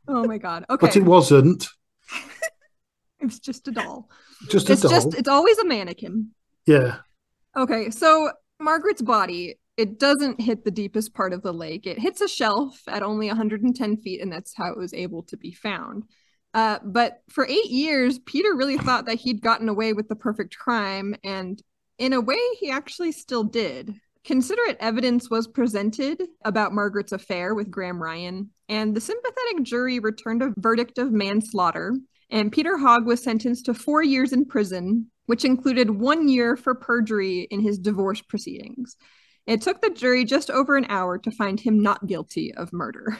Oh 0.07 0.25
my 0.25 0.37
god. 0.37 0.65
Okay. 0.69 0.87
But 0.87 0.95
it 0.95 1.03
wasn't. 1.03 1.67
it 3.19 3.25
was 3.25 3.39
just 3.39 3.67
a 3.67 3.71
doll. 3.71 4.09
Just 4.49 4.69
a 4.69 4.73
it's 4.73 4.81
doll. 4.81 4.91
Just, 4.91 5.13
it's 5.15 5.29
always 5.29 5.57
a 5.57 5.65
mannequin. 5.65 6.31
Yeah. 6.65 6.97
Okay. 7.57 7.89
So 7.89 8.31
Margaret's 8.59 9.01
body, 9.01 9.59
it 9.77 9.99
doesn't 9.99 10.39
hit 10.39 10.63
the 10.63 10.71
deepest 10.71 11.13
part 11.13 11.33
of 11.33 11.41
the 11.41 11.53
lake. 11.53 11.87
It 11.87 11.99
hits 11.99 12.21
a 12.21 12.27
shelf 12.27 12.81
at 12.87 13.03
only 13.03 13.27
110 13.27 13.97
feet, 13.97 14.21
and 14.21 14.31
that's 14.31 14.55
how 14.55 14.71
it 14.71 14.77
was 14.77 14.93
able 14.93 15.23
to 15.23 15.37
be 15.37 15.51
found. 15.51 16.03
Uh, 16.53 16.79
but 16.83 17.21
for 17.29 17.47
eight 17.47 17.69
years, 17.69 18.19
Peter 18.19 18.53
really 18.55 18.77
thought 18.77 19.05
that 19.05 19.19
he'd 19.19 19.41
gotten 19.41 19.69
away 19.69 19.93
with 19.93 20.09
the 20.09 20.15
perfect 20.15 20.57
crime, 20.57 21.15
and 21.23 21.61
in 22.01 22.13
a 22.13 22.19
way, 22.19 22.39
he 22.59 22.71
actually 22.71 23.11
still 23.11 23.43
did. 23.43 23.93
Considerate 24.23 24.77
evidence 24.79 25.29
was 25.29 25.47
presented 25.47 26.23
about 26.43 26.73
Margaret's 26.73 27.11
affair 27.11 27.53
with 27.53 27.69
Graham 27.69 28.01
Ryan, 28.01 28.49
and 28.67 28.95
the 28.95 28.99
sympathetic 28.99 29.61
jury 29.61 29.99
returned 29.99 30.41
a 30.41 30.51
verdict 30.57 30.97
of 30.97 31.11
manslaughter. 31.11 31.95
And 32.31 32.51
Peter 32.51 32.75
Hogg 32.75 33.05
was 33.05 33.21
sentenced 33.21 33.65
to 33.65 33.75
four 33.75 34.01
years 34.01 34.33
in 34.33 34.45
prison, 34.45 35.11
which 35.27 35.45
included 35.45 35.91
one 35.91 36.27
year 36.27 36.57
for 36.57 36.73
perjury 36.73 37.41
in 37.51 37.61
his 37.61 37.77
divorce 37.77 38.21
proceedings. 38.21 38.97
It 39.45 39.61
took 39.61 39.79
the 39.79 39.91
jury 39.91 40.25
just 40.25 40.49
over 40.49 40.77
an 40.77 40.87
hour 40.89 41.19
to 41.19 41.29
find 41.29 41.59
him 41.59 41.83
not 41.83 42.07
guilty 42.07 42.51
of 42.55 42.73
murder. 42.73 43.19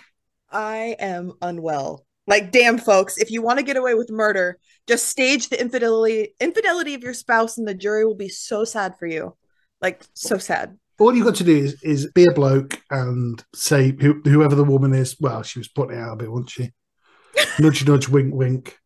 I 0.50 0.96
am 0.98 1.34
unwell 1.40 2.04
like, 2.28 2.52
damn, 2.52 2.78
folks, 2.78 3.18
if 3.18 3.32
you 3.32 3.42
want 3.42 3.60
to 3.60 3.66
get 3.66 3.78
away 3.78 3.96
with 3.96 4.12
murder, 4.12 4.60
just 4.88 5.08
stage 5.08 5.50
the 5.50 5.60
infidelity 5.60 6.36
infidelity 6.40 6.94
of 6.94 7.04
your 7.04 7.14
spouse, 7.14 7.58
and 7.58 7.68
the 7.68 7.74
jury 7.74 8.06
will 8.06 8.16
be 8.16 8.30
so 8.30 8.64
sad 8.64 8.96
for 9.00 9.08
you. 9.08 9.36
Like, 9.82 10.04
so 10.14 10.38
sad. 10.38 10.78
All 11.00 11.16
you've 11.16 11.26
got 11.26 11.36
to 11.36 11.44
do 11.44 11.58
is, 11.58 11.82
is 11.82 12.12
be 12.12 12.26
a 12.26 12.32
bloke 12.32 12.80
and 12.92 13.44
say 13.56 13.96
who, 14.00 14.22
whoever 14.24 14.54
the 14.54 14.64
woman 14.64 14.94
is. 14.94 15.16
Well, 15.20 15.42
she 15.42 15.60
was 15.60 15.68
putting 15.68 15.98
it 15.98 16.00
out 16.02 16.14
a 16.14 16.16
bit, 16.18 16.32
wasn't 16.32 16.52
she? 16.52 16.72
nudge, 17.60 17.86
nudge, 17.88 18.08
wink, 18.08 18.34
wink. 18.36 18.78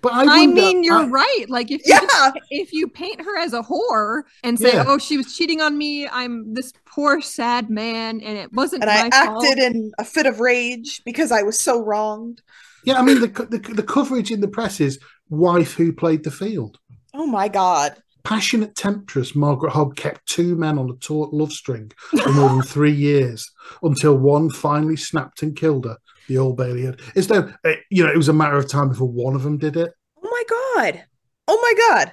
But 0.00 0.12
I, 0.12 0.24
wonder, 0.24 0.32
I 0.32 0.46
mean, 0.46 0.84
you're 0.84 0.94
I, 0.94 1.06
right. 1.06 1.44
Like 1.48 1.70
if 1.70 1.82
yeah. 1.84 2.00
you 2.00 2.32
if 2.50 2.72
you 2.72 2.88
paint 2.88 3.20
her 3.20 3.36
as 3.36 3.52
a 3.52 3.62
whore 3.62 4.22
and 4.42 4.58
say, 4.58 4.72
yeah. 4.72 4.84
"Oh, 4.86 4.98
she 4.98 5.16
was 5.16 5.36
cheating 5.36 5.60
on 5.60 5.76
me. 5.76 6.08
I'm 6.08 6.54
this 6.54 6.72
poor 6.86 7.20
sad 7.20 7.68
man, 7.68 8.20
and 8.20 8.38
it 8.38 8.52
wasn't." 8.52 8.82
And 8.82 8.90
I 8.90 9.10
acted 9.12 9.58
in 9.58 9.92
a 9.98 10.04
fit 10.04 10.26
of 10.26 10.40
rage 10.40 11.02
because 11.04 11.32
I 11.32 11.42
was 11.42 11.58
so 11.58 11.82
wronged. 11.82 12.40
Yeah, 12.84 12.98
I 12.98 13.02
mean 13.02 13.20
the, 13.20 13.28
the, 13.28 13.58
the 13.74 13.82
coverage 13.82 14.30
in 14.30 14.40
the 14.40 14.48
press 14.48 14.80
is 14.80 14.98
wife 15.28 15.74
who 15.74 15.92
played 15.92 16.24
the 16.24 16.30
field. 16.30 16.78
Oh 17.14 17.26
my 17.26 17.48
god! 17.48 17.96
Passionate 18.24 18.74
temptress 18.76 19.34
Margaret 19.34 19.72
Hogg 19.72 19.96
kept 19.96 20.26
two 20.26 20.54
men 20.56 20.78
on 20.78 20.90
a 20.90 20.94
taut 20.94 21.32
love 21.32 21.52
string 21.52 21.90
for 21.98 22.32
more 22.32 22.48
than 22.50 22.62
three 22.62 22.92
years 23.08 23.50
until 23.82 24.16
one 24.16 24.50
finally 24.50 24.96
snapped 24.96 25.42
and 25.42 25.56
killed 25.56 25.86
her. 25.86 25.96
The 26.28 26.38
Old 26.38 26.56
Bailey 26.56 26.84
had. 26.84 27.00
As 27.16 27.26
though 27.26 27.52
eh, 27.64 27.76
you 27.90 28.04
know 28.04 28.12
it 28.12 28.16
was 28.16 28.28
a 28.28 28.34
matter 28.34 28.56
of 28.56 28.68
time 28.68 28.90
before 28.90 29.08
one 29.08 29.34
of 29.34 29.42
them 29.42 29.58
did 29.58 29.76
it. 29.76 29.92
Oh 30.22 30.28
my 30.30 30.42
god! 30.48 31.04
Oh 31.46 31.58
my 31.60 31.88
god! 31.88 32.12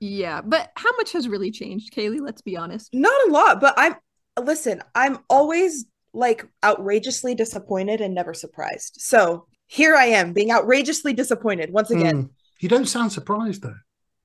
Yeah, 0.00 0.42
but 0.42 0.70
how 0.76 0.94
much 0.96 1.12
has 1.12 1.28
really 1.28 1.50
changed, 1.50 1.94
Kaylee? 1.94 2.20
Let's 2.20 2.42
be 2.42 2.56
honest. 2.56 2.90
Not 2.92 3.28
a 3.28 3.32
lot, 3.32 3.60
but 3.60 3.74
I'm 3.76 3.96
listen. 4.42 4.82
I'm 4.94 5.18
always 5.30 5.86
like 6.12 6.46
outrageously 6.64 7.34
disappointed 7.34 8.00
and 8.00 8.14
never 8.14 8.34
surprised. 8.34 8.96
So 8.98 9.46
here 9.66 9.94
I 9.94 10.06
am 10.06 10.32
being 10.32 10.52
outrageously 10.52 11.12
disappointed 11.12 11.72
once 11.72 11.90
again. 11.90 12.24
Mm. 12.24 12.30
You 12.60 12.68
don't 12.68 12.86
sound 12.86 13.12
surprised 13.12 13.62
though. 13.62 13.76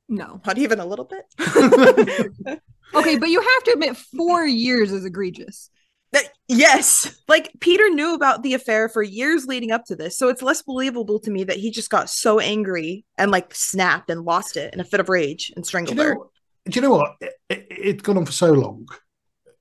No. 0.07 0.41
Not 0.45 0.57
even 0.57 0.79
a 0.79 0.85
little 0.85 1.05
bit. 1.05 1.25
okay, 2.95 3.17
but 3.17 3.29
you 3.29 3.41
have 3.41 3.63
to 3.63 3.71
admit 3.73 3.97
four 3.97 4.45
years 4.45 4.91
is 4.91 5.05
egregious. 5.05 5.69
That, 6.11 6.25
yes. 6.49 7.21
Like 7.29 7.51
Peter 7.61 7.89
knew 7.89 8.13
about 8.13 8.43
the 8.43 8.53
affair 8.53 8.89
for 8.89 9.01
years 9.01 9.45
leading 9.45 9.71
up 9.71 9.85
to 9.85 9.95
this. 9.95 10.17
So 10.17 10.27
it's 10.27 10.41
less 10.41 10.61
believable 10.61 11.19
to 11.21 11.31
me 11.31 11.45
that 11.45 11.55
he 11.55 11.71
just 11.71 11.89
got 11.89 12.09
so 12.09 12.39
angry 12.39 13.05
and 13.17 13.31
like 13.31 13.55
snapped 13.55 14.09
and 14.09 14.25
lost 14.25 14.57
it 14.57 14.73
in 14.73 14.81
a 14.81 14.83
fit 14.83 14.99
of 14.99 15.07
rage 15.07 15.53
and 15.55 15.65
strangled 15.65 15.97
do 15.97 16.03
you 16.03 16.09
know, 16.09 16.15
her. 16.15 16.71
Do 16.71 16.75
you 16.75 16.81
know 16.81 16.95
what? 16.95 17.15
It, 17.21 17.33
it, 17.49 17.67
it's 17.69 18.03
gone 18.03 18.17
on 18.17 18.25
for 18.25 18.33
so 18.33 18.51
long. 18.51 18.87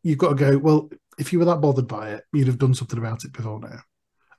You've 0.03 0.19
got 0.19 0.31
to 0.31 0.35
go, 0.35 0.59
well, 0.59 0.90
if 1.19 1.33
you 1.33 1.38
were 1.38 1.45
that 1.45 1.61
bothered 1.61 1.87
by 1.87 2.11
it, 2.14 2.25
you'd 2.33 2.49
have 2.49 2.59
done 2.59 2.75
something 2.75 2.99
about 2.99 3.25
it 3.25 3.33
before 3.33 3.61
now. 3.61 3.79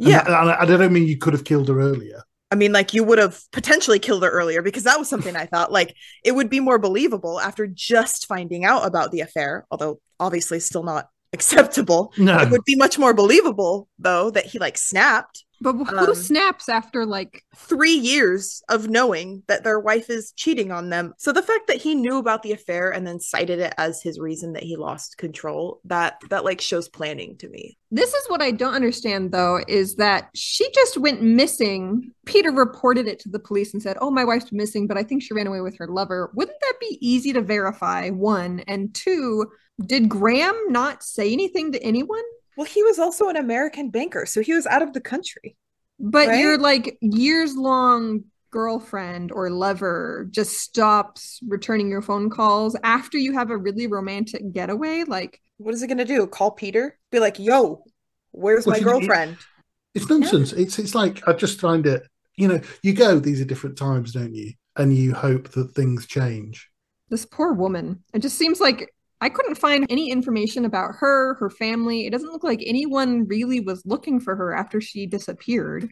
Yeah. 0.01 0.23
And, 0.25 0.51
I 0.51 0.65
don't 0.65 0.93
mean 0.93 1.07
you 1.07 1.17
could 1.17 1.33
have 1.33 1.43
killed 1.43 1.67
her 1.69 1.79
earlier. 1.79 2.23
I 2.51 2.55
mean, 2.55 2.73
like 2.73 2.93
you 2.93 3.03
would 3.03 3.17
have 3.17 3.41
potentially 3.51 3.99
killed 3.99 4.23
her 4.23 4.29
earlier 4.29 4.61
because 4.61 4.83
that 4.83 4.99
was 4.99 5.07
something 5.07 5.35
I 5.37 5.45
thought 5.45 5.71
like 5.71 5.95
it 6.23 6.33
would 6.33 6.49
be 6.49 6.59
more 6.59 6.77
believable 6.77 7.39
after 7.39 7.65
just 7.65 8.27
finding 8.27 8.65
out 8.65 8.85
about 8.85 9.11
the 9.11 9.21
affair, 9.21 9.65
although 9.71 10.01
obviously 10.19 10.59
still 10.59 10.83
not 10.83 11.07
acceptable. 11.33 12.13
No. 12.17 12.39
It 12.39 12.49
would 12.49 12.65
be 12.65 12.75
much 12.75 12.99
more 12.99 13.13
believable 13.13 13.87
though 13.99 14.31
that 14.31 14.47
he 14.47 14.59
like 14.59 14.77
snapped 14.77 15.45
but 15.62 15.74
who 15.74 15.95
um, 15.95 16.15
snaps 16.15 16.67
after 16.67 17.06
like 17.06 17.43
three 17.56 17.93
years 17.93 18.63
of 18.67 18.89
knowing 18.89 19.43
that 19.47 19.63
their 19.63 19.80
wife 19.80 20.10
is 20.10 20.32
cheating 20.32 20.71
on 20.71 20.89
them? 20.89 21.13
So 21.17 21.32
the 21.32 21.43
fact 21.43 21.67
that 21.67 21.78
he 21.78 21.93
knew 21.93 22.17
about 22.17 22.41
the 22.41 22.52
affair 22.52 22.91
and 22.91 23.06
then 23.06 23.19
cited 23.19 23.60
it 23.60 23.74
as 23.78 24.02
his 24.02 24.19
reason 24.19 24.54
that 24.54 24.63
he 24.63 24.76
lost 24.76 25.17
control, 25.17 25.80
that 25.86 26.21
that 26.30 26.43
like 26.43 26.62
shows 26.62 26.89
planning 26.89 27.38
to 27.38 27.50
me. 27.50 27.78
This 27.91 28.13
is 28.13 28.26
what 28.28 28.41
I 28.41 28.52
don't 28.52 28.74
understand 28.74 29.32
though, 29.32 29.62
is 29.67 29.95
that 29.97 30.30
she 30.34 30.69
just 30.71 30.97
went 30.97 31.21
missing. 31.21 32.12
Peter 32.26 32.52
reported 32.52 33.08
it 33.08 33.19
to 33.19 33.30
the 33.30 33.39
police 33.39 33.74
and 33.74 33.84
said, 33.84 33.97
Oh, 34.02 34.10
my 34.10 34.26
wife's 34.26 34.52
missing, 34.52 34.88
but 34.88 34.97
I 34.97 35.04
think 35.04 35.21
she 35.21 35.34
ran 35.34 35.47
away 35.47 35.62
with 35.62 35.78
her 35.78 35.88
lover. 35.88 36.32
Wouldn't 36.34 36.60
that 36.60 36.74
be 36.80 36.97
easy 37.02 37.34
to 37.34 37.41
verify? 37.41 38.10
One. 38.10 38.62
And 38.67 38.93
two, 38.95 39.52
did 39.86 40.10
Graham 40.10 40.56
not 40.69 41.04
say 41.04 41.32
anything 41.32 41.71
to 41.74 41.84
anyone? 41.84 42.24
Well, 42.62 42.69
he 42.69 42.84
was 42.84 43.00
also 43.00 43.28
an 43.28 43.38
American 43.38 43.89
banker, 43.89 44.28
so 44.28 44.39
he 44.39 44.54
was 44.54 44.67
out 44.67 44.84
of 44.84 44.93
the 44.93 45.02
country. 45.02 45.58
But 46.00 46.28
Right? 46.28 46.39
your 46.41 46.60
like 46.60 46.95
years 47.02 47.56
long 47.56 48.26
girlfriend 48.52 49.32
or 49.32 49.50
lover 49.50 50.28
just 50.30 50.60
stops 50.60 51.39
returning 51.47 51.89
your 51.89 52.04
phone 52.04 52.30
calls 52.30 52.76
after 52.84 53.17
you 53.17 53.34
have 53.34 53.50
a 53.50 53.58
really 53.58 53.88
romantic 53.88 54.54
getaway. 54.54 55.06
Like, 55.08 55.41
What 55.58 55.74
is 55.74 55.82
it 55.82 55.88
gonna 55.88 56.06
do? 56.06 56.28
Call 56.28 56.52
Peter? 56.52 57.00
Be 57.12 57.17
like, 57.19 57.39
yo, 57.39 57.84
where's 58.30 58.67
Well, 58.67 58.74
my 58.76 58.78
you- 58.78 58.86
you- 58.86 58.91
girlfriend? 59.08 59.38
It's 59.95 60.08
nonsense. 60.08 60.54
It's 60.54 60.78
it's 60.78 60.93
like 60.93 61.28
I 61.28 61.34
just 61.34 61.60
find 61.60 61.88
it. 61.88 62.04
You 62.36 62.47
know, 62.47 62.62
you 62.84 62.93
go. 62.93 63.19
These 63.19 63.41
are 63.41 63.45
different 63.45 63.76
times, 63.76 64.12
don't 64.12 64.36
you? 64.36 64.54
And 64.76 64.95
you 64.95 65.15
hope 65.15 65.50
that 65.54 65.71
things 65.74 66.06
change. 66.06 66.69
this 67.10 67.26
poor 67.26 67.54
woman. 67.54 68.04
It 68.13 68.19
just 68.19 68.38
seems 68.38 68.60
like 68.62 68.93
I 69.21 69.29
couldn't 69.29 69.55
find 69.55 69.86
any 69.89 70.10
information 70.12 70.65
about 70.65 70.95
her, 70.99 71.36
her 71.36 71.49
family. 71.49 72.07
It 72.07 72.10
doesn't 72.10 72.31
look 72.31 72.43
like 72.43 72.63
anyone 72.65 73.27
really 73.27 73.60
was 73.60 73.86
looking 73.86 74.19
for 74.19 74.36
her 74.36 74.53
after 74.53 74.81
she 74.81 75.05
disappeared. 75.05 75.91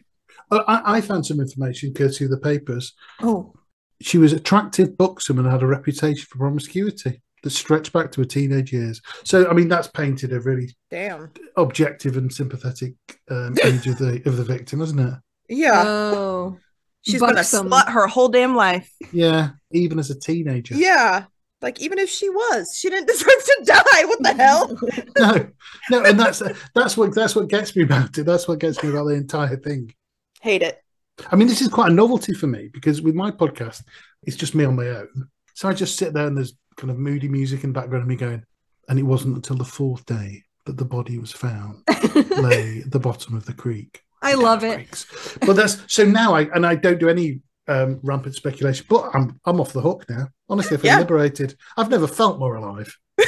Uh, 0.50 0.64
I, 0.66 0.96
I 0.96 1.00
found 1.00 1.24
some 1.26 1.40
information 1.40 1.94
courtesy 1.94 2.24
of 2.24 2.30
the 2.32 2.38
papers. 2.38 2.92
Oh, 3.22 3.54
She 4.00 4.18
was 4.18 4.32
attractive, 4.32 4.96
buxom, 4.98 5.38
and 5.38 5.50
had 5.50 5.62
a 5.62 5.66
reputation 5.66 6.26
for 6.28 6.38
promiscuity 6.38 7.22
that 7.42 7.50
stretched 7.50 7.92
back 7.92 8.10
to 8.12 8.20
her 8.20 8.26
teenage 8.26 8.72
years. 8.72 9.00
So, 9.24 9.48
I 9.48 9.52
mean, 9.54 9.68
that's 9.68 9.88
painted 9.88 10.32
a 10.32 10.40
really 10.40 10.74
Damn. 10.90 11.30
objective 11.56 12.16
and 12.16 12.32
sympathetic 12.32 12.94
um, 13.30 13.56
image 13.64 13.86
of 13.86 13.98
the 13.98 14.22
of 14.26 14.36
the 14.36 14.44
victim, 14.44 14.82
isn't 14.82 14.98
it? 14.98 15.14
Yeah. 15.48 15.82
oh. 15.86 16.58
She's 17.02 17.20
gonna 17.20 17.34
buxom. 17.36 17.70
slut 17.70 17.88
her 17.88 18.06
whole 18.06 18.28
damn 18.28 18.54
life. 18.54 18.92
Yeah, 19.10 19.50
even 19.72 19.98
as 19.98 20.10
a 20.10 20.18
teenager. 20.18 20.74
Yeah. 20.74 21.24
Like 21.62 21.80
even 21.80 21.98
if 21.98 22.08
she 22.08 22.28
was, 22.28 22.74
she 22.76 22.88
didn't 22.88 23.06
deserve 23.08 23.28
to 23.28 23.62
die. 23.64 24.04
What 24.04 24.22
the 24.22 24.34
hell? 24.34 24.78
No, 25.18 25.50
no, 25.90 26.04
and 26.04 26.18
that's 26.18 26.42
that's 26.74 26.96
what 26.96 27.14
that's 27.14 27.36
what 27.36 27.48
gets 27.48 27.76
me 27.76 27.82
about 27.82 28.16
it. 28.16 28.24
That's 28.24 28.48
what 28.48 28.58
gets 28.58 28.82
me 28.82 28.90
about 28.90 29.04
the 29.04 29.14
entire 29.14 29.56
thing. 29.56 29.92
Hate 30.40 30.62
it. 30.62 30.82
I 31.30 31.36
mean, 31.36 31.48
this 31.48 31.60
is 31.60 31.68
quite 31.68 31.90
a 31.90 31.94
novelty 31.94 32.32
for 32.32 32.46
me 32.46 32.70
because 32.72 33.02
with 33.02 33.14
my 33.14 33.30
podcast, 33.30 33.82
it's 34.22 34.36
just 34.36 34.54
me 34.54 34.64
on 34.64 34.76
my 34.76 34.88
own. 34.88 35.28
So 35.54 35.68
I 35.68 35.74
just 35.74 35.96
sit 35.96 36.14
there 36.14 36.26
and 36.26 36.36
there's 36.36 36.54
kind 36.76 36.90
of 36.90 36.98
moody 36.98 37.28
music 37.28 37.64
in 37.64 37.70
the 37.72 37.78
background 37.78 38.02
of 38.02 38.08
me 38.08 38.16
going, 38.16 38.44
and 38.88 38.98
it 38.98 39.02
wasn't 39.02 39.36
until 39.36 39.56
the 39.56 39.64
fourth 39.64 40.06
day 40.06 40.42
that 40.64 40.78
the 40.78 40.84
body 40.84 41.18
was 41.18 41.32
found, 41.32 41.82
lay 42.14 42.82
at 42.84 42.90
the 42.90 43.00
bottom 43.00 43.34
of 43.34 43.44
the 43.44 43.52
creek. 43.52 44.02
I 44.22 44.34
love 44.34 44.64
it. 44.64 44.76
Creeks. 44.76 45.38
But 45.46 45.54
that's 45.54 45.82
so 45.92 46.04
now 46.04 46.34
I 46.34 46.42
and 46.54 46.64
I 46.64 46.74
don't 46.76 47.00
do 47.00 47.08
any 47.08 47.40
um, 47.70 48.00
rampant 48.02 48.34
speculation, 48.34 48.86
but 48.88 49.10
I'm 49.14 49.40
I'm 49.44 49.60
off 49.60 49.72
the 49.72 49.80
hook 49.80 50.04
now. 50.08 50.28
Honestly, 50.48 50.76
I 50.76 50.80
feel 50.80 50.90
Yeah. 50.92 50.98
liberated. 50.98 51.54
I've 51.76 51.90
never 51.90 52.06
felt 52.08 52.38
more 52.38 52.56
alive. 52.56 52.94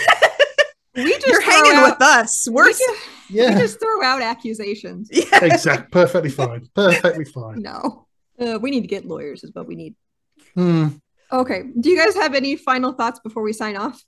We 0.95 1.11
just 1.15 1.27
You're 1.27 1.41
hanging 1.41 1.73
out- 1.77 1.93
with 1.99 2.03
us. 2.03 2.47
We're 2.51 2.67
we, 2.67 2.73
just, 2.73 2.83
we 3.31 3.37
Yeah, 3.41 3.59
just 3.59 3.81
throw 3.81 4.03
out 4.03 4.21
accusations. 4.21 5.09
yeah. 5.13 5.43
exact, 5.43 5.91
perfectly 5.91 6.29
fine, 6.29 6.69
perfectly 6.75 7.25
fine. 7.25 7.63
No. 7.63 8.07
Uh, 8.39 8.59
we 8.61 8.71
need 8.71 8.83
to 8.83 8.89
get 8.89 9.07
lawyers, 9.07 9.43
is 9.43 9.55
what 9.55 9.67
we 9.67 9.75
need. 9.75 9.95
Hmm. 10.55 10.89
Okay. 11.33 11.63
Do 11.81 11.89
you 11.89 11.97
guys 11.97 12.15
have 12.17 12.35
any 12.35 12.57
final 12.57 12.93
thoughts 12.93 13.21
before 13.21 13.43
we 13.43 13.55
sign 13.55 13.75
off? 13.75 14.05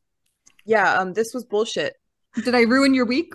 Yeah, 0.67 0.99
um, 0.99 1.15
this 1.15 1.33
was 1.33 1.47
bullshit. 1.47 1.97
Did 2.45 2.55
I 2.55 2.63
ruin 2.63 2.93
your 2.93 3.07
week? 3.07 3.33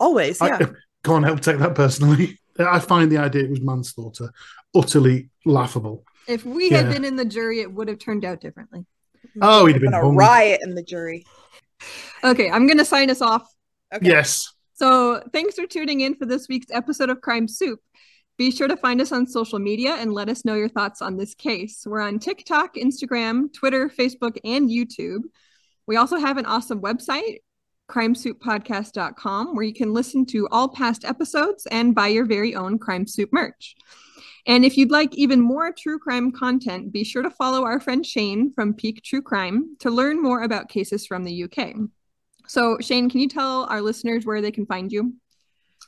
Always, 0.00 0.40
yeah. 0.40 0.56
I 0.62 0.66
can't 1.04 1.26
help 1.26 1.40
take 1.40 1.58
that 1.58 1.74
personally. 1.74 2.38
I 2.58 2.78
find 2.78 3.12
the 3.12 3.18
idea 3.18 3.44
it 3.44 3.50
was 3.50 3.60
manslaughter 3.60 4.32
utterly 4.74 5.28
laughable. 5.44 6.04
If 6.28 6.44
we 6.44 6.68
had 6.68 6.90
been 6.90 7.04
in 7.04 7.16
the 7.16 7.24
jury, 7.24 7.60
it 7.60 7.72
would 7.72 7.88
have 7.88 7.98
turned 7.98 8.24
out 8.24 8.40
differently. 8.40 8.84
Oh, 9.40 9.66
he'd 9.66 9.74
have 9.74 9.82
been 9.82 9.94
a 9.94 10.00
hung. 10.00 10.14
riot 10.14 10.60
in 10.62 10.74
the 10.74 10.82
jury. 10.82 11.26
Okay, 12.22 12.50
I'm 12.50 12.66
going 12.66 12.78
to 12.78 12.84
sign 12.84 13.10
us 13.10 13.22
off. 13.22 13.48
Okay. 13.92 14.06
Yes. 14.06 14.52
So, 14.74 15.22
thanks 15.32 15.54
for 15.54 15.66
tuning 15.66 16.02
in 16.02 16.14
for 16.14 16.26
this 16.26 16.48
week's 16.48 16.70
episode 16.70 17.10
of 17.10 17.20
Crime 17.20 17.48
Soup. 17.48 17.80
Be 18.36 18.50
sure 18.52 18.68
to 18.68 18.76
find 18.76 19.00
us 19.00 19.10
on 19.10 19.26
social 19.26 19.58
media 19.58 19.94
and 19.94 20.12
let 20.12 20.28
us 20.28 20.44
know 20.44 20.54
your 20.54 20.68
thoughts 20.68 21.02
on 21.02 21.16
this 21.16 21.34
case. 21.34 21.82
We're 21.84 22.00
on 22.00 22.20
TikTok, 22.20 22.76
Instagram, 22.76 23.52
Twitter, 23.52 23.88
Facebook, 23.88 24.38
and 24.44 24.70
YouTube. 24.70 25.22
We 25.86 25.96
also 25.96 26.18
have 26.18 26.36
an 26.36 26.46
awesome 26.46 26.80
website, 26.80 27.38
crimesouppodcast.com, 27.90 29.56
where 29.56 29.64
you 29.64 29.74
can 29.74 29.92
listen 29.92 30.26
to 30.26 30.46
all 30.52 30.68
past 30.68 31.04
episodes 31.04 31.66
and 31.66 31.94
buy 31.94 32.08
your 32.08 32.26
very 32.26 32.54
own 32.54 32.78
Crime 32.78 33.06
Soup 33.06 33.30
merch. 33.32 33.74
And 34.48 34.64
if 34.64 34.78
you'd 34.78 34.90
like 34.90 35.14
even 35.14 35.42
more 35.42 35.70
true 35.72 35.98
crime 35.98 36.32
content, 36.32 36.90
be 36.90 37.04
sure 37.04 37.22
to 37.22 37.30
follow 37.30 37.64
our 37.64 37.78
friend 37.78 38.04
Shane 38.04 38.50
from 38.54 38.72
Peak 38.72 39.02
True 39.04 39.20
Crime 39.20 39.76
to 39.80 39.90
learn 39.90 40.22
more 40.22 40.42
about 40.42 40.70
cases 40.70 41.06
from 41.06 41.22
the 41.22 41.44
UK. 41.44 41.74
So, 42.46 42.78
Shane, 42.80 43.10
can 43.10 43.20
you 43.20 43.28
tell 43.28 43.64
our 43.64 43.82
listeners 43.82 44.24
where 44.24 44.40
they 44.40 44.50
can 44.50 44.64
find 44.64 44.90
you? 44.90 45.12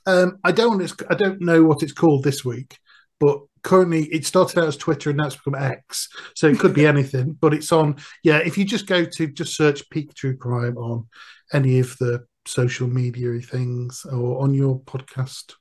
Um, 0.07 0.39
I 0.45 0.53
don't. 0.53 0.93
I 1.09 1.15
don't 1.15 1.41
know 1.41 1.65
what 1.65 1.83
it's 1.83 1.93
called 1.93 2.23
this 2.23 2.45
week, 2.45 2.79
but 3.19 3.41
currently 3.63 4.05
it 4.05 4.27
started 4.27 4.59
out 4.59 4.69
as 4.69 4.77
Twitter 4.77 5.09
and 5.09 5.17
now 5.17 5.27
it's 5.27 5.37
become 5.37 5.55
X. 5.55 6.11
So 6.35 6.47
it 6.49 6.59
could 6.59 6.75
be 6.75 6.87
anything. 6.95 7.39
But 7.41 7.55
it's 7.55 7.73
on. 7.73 7.97
Yeah, 8.23 8.39
if 8.39 8.59
you 8.59 8.67
just 8.67 8.87
go 8.87 9.07
to 9.07 9.27
just 9.29 9.57
search 9.57 9.89
Peak 9.89 10.13
True 10.13 10.37
Crime 10.37 10.77
on 10.77 11.09
any 11.51 11.79
of 11.79 11.97
the 11.97 12.27
social 12.47 12.89
media 12.89 13.41
things 13.41 14.05
or 14.05 14.43
on 14.43 14.53
your 14.53 14.81
podcast 14.81 15.55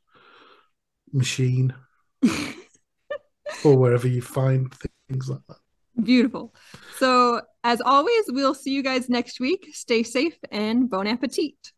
machine 1.13 1.73
or 3.63 3.77
wherever 3.77 4.07
you 4.07 4.21
find 4.21 4.73
things 5.07 5.29
like 5.29 5.41
that. 5.47 5.57
Beautiful. 6.03 6.53
So, 6.97 7.41
as 7.63 7.81
always, 7.81 8.23
we'll 8.29 8.53
see 8.53 8.71
you 8.71 8.83
guys 8.83 9.09
next 9.09 9.39
week. 9.39 9.69
Stay 9.73 10.03
safe 10.03 10.37
and 10.51 10.89
bon 10.89 11.07
appetit. 11.07 11.73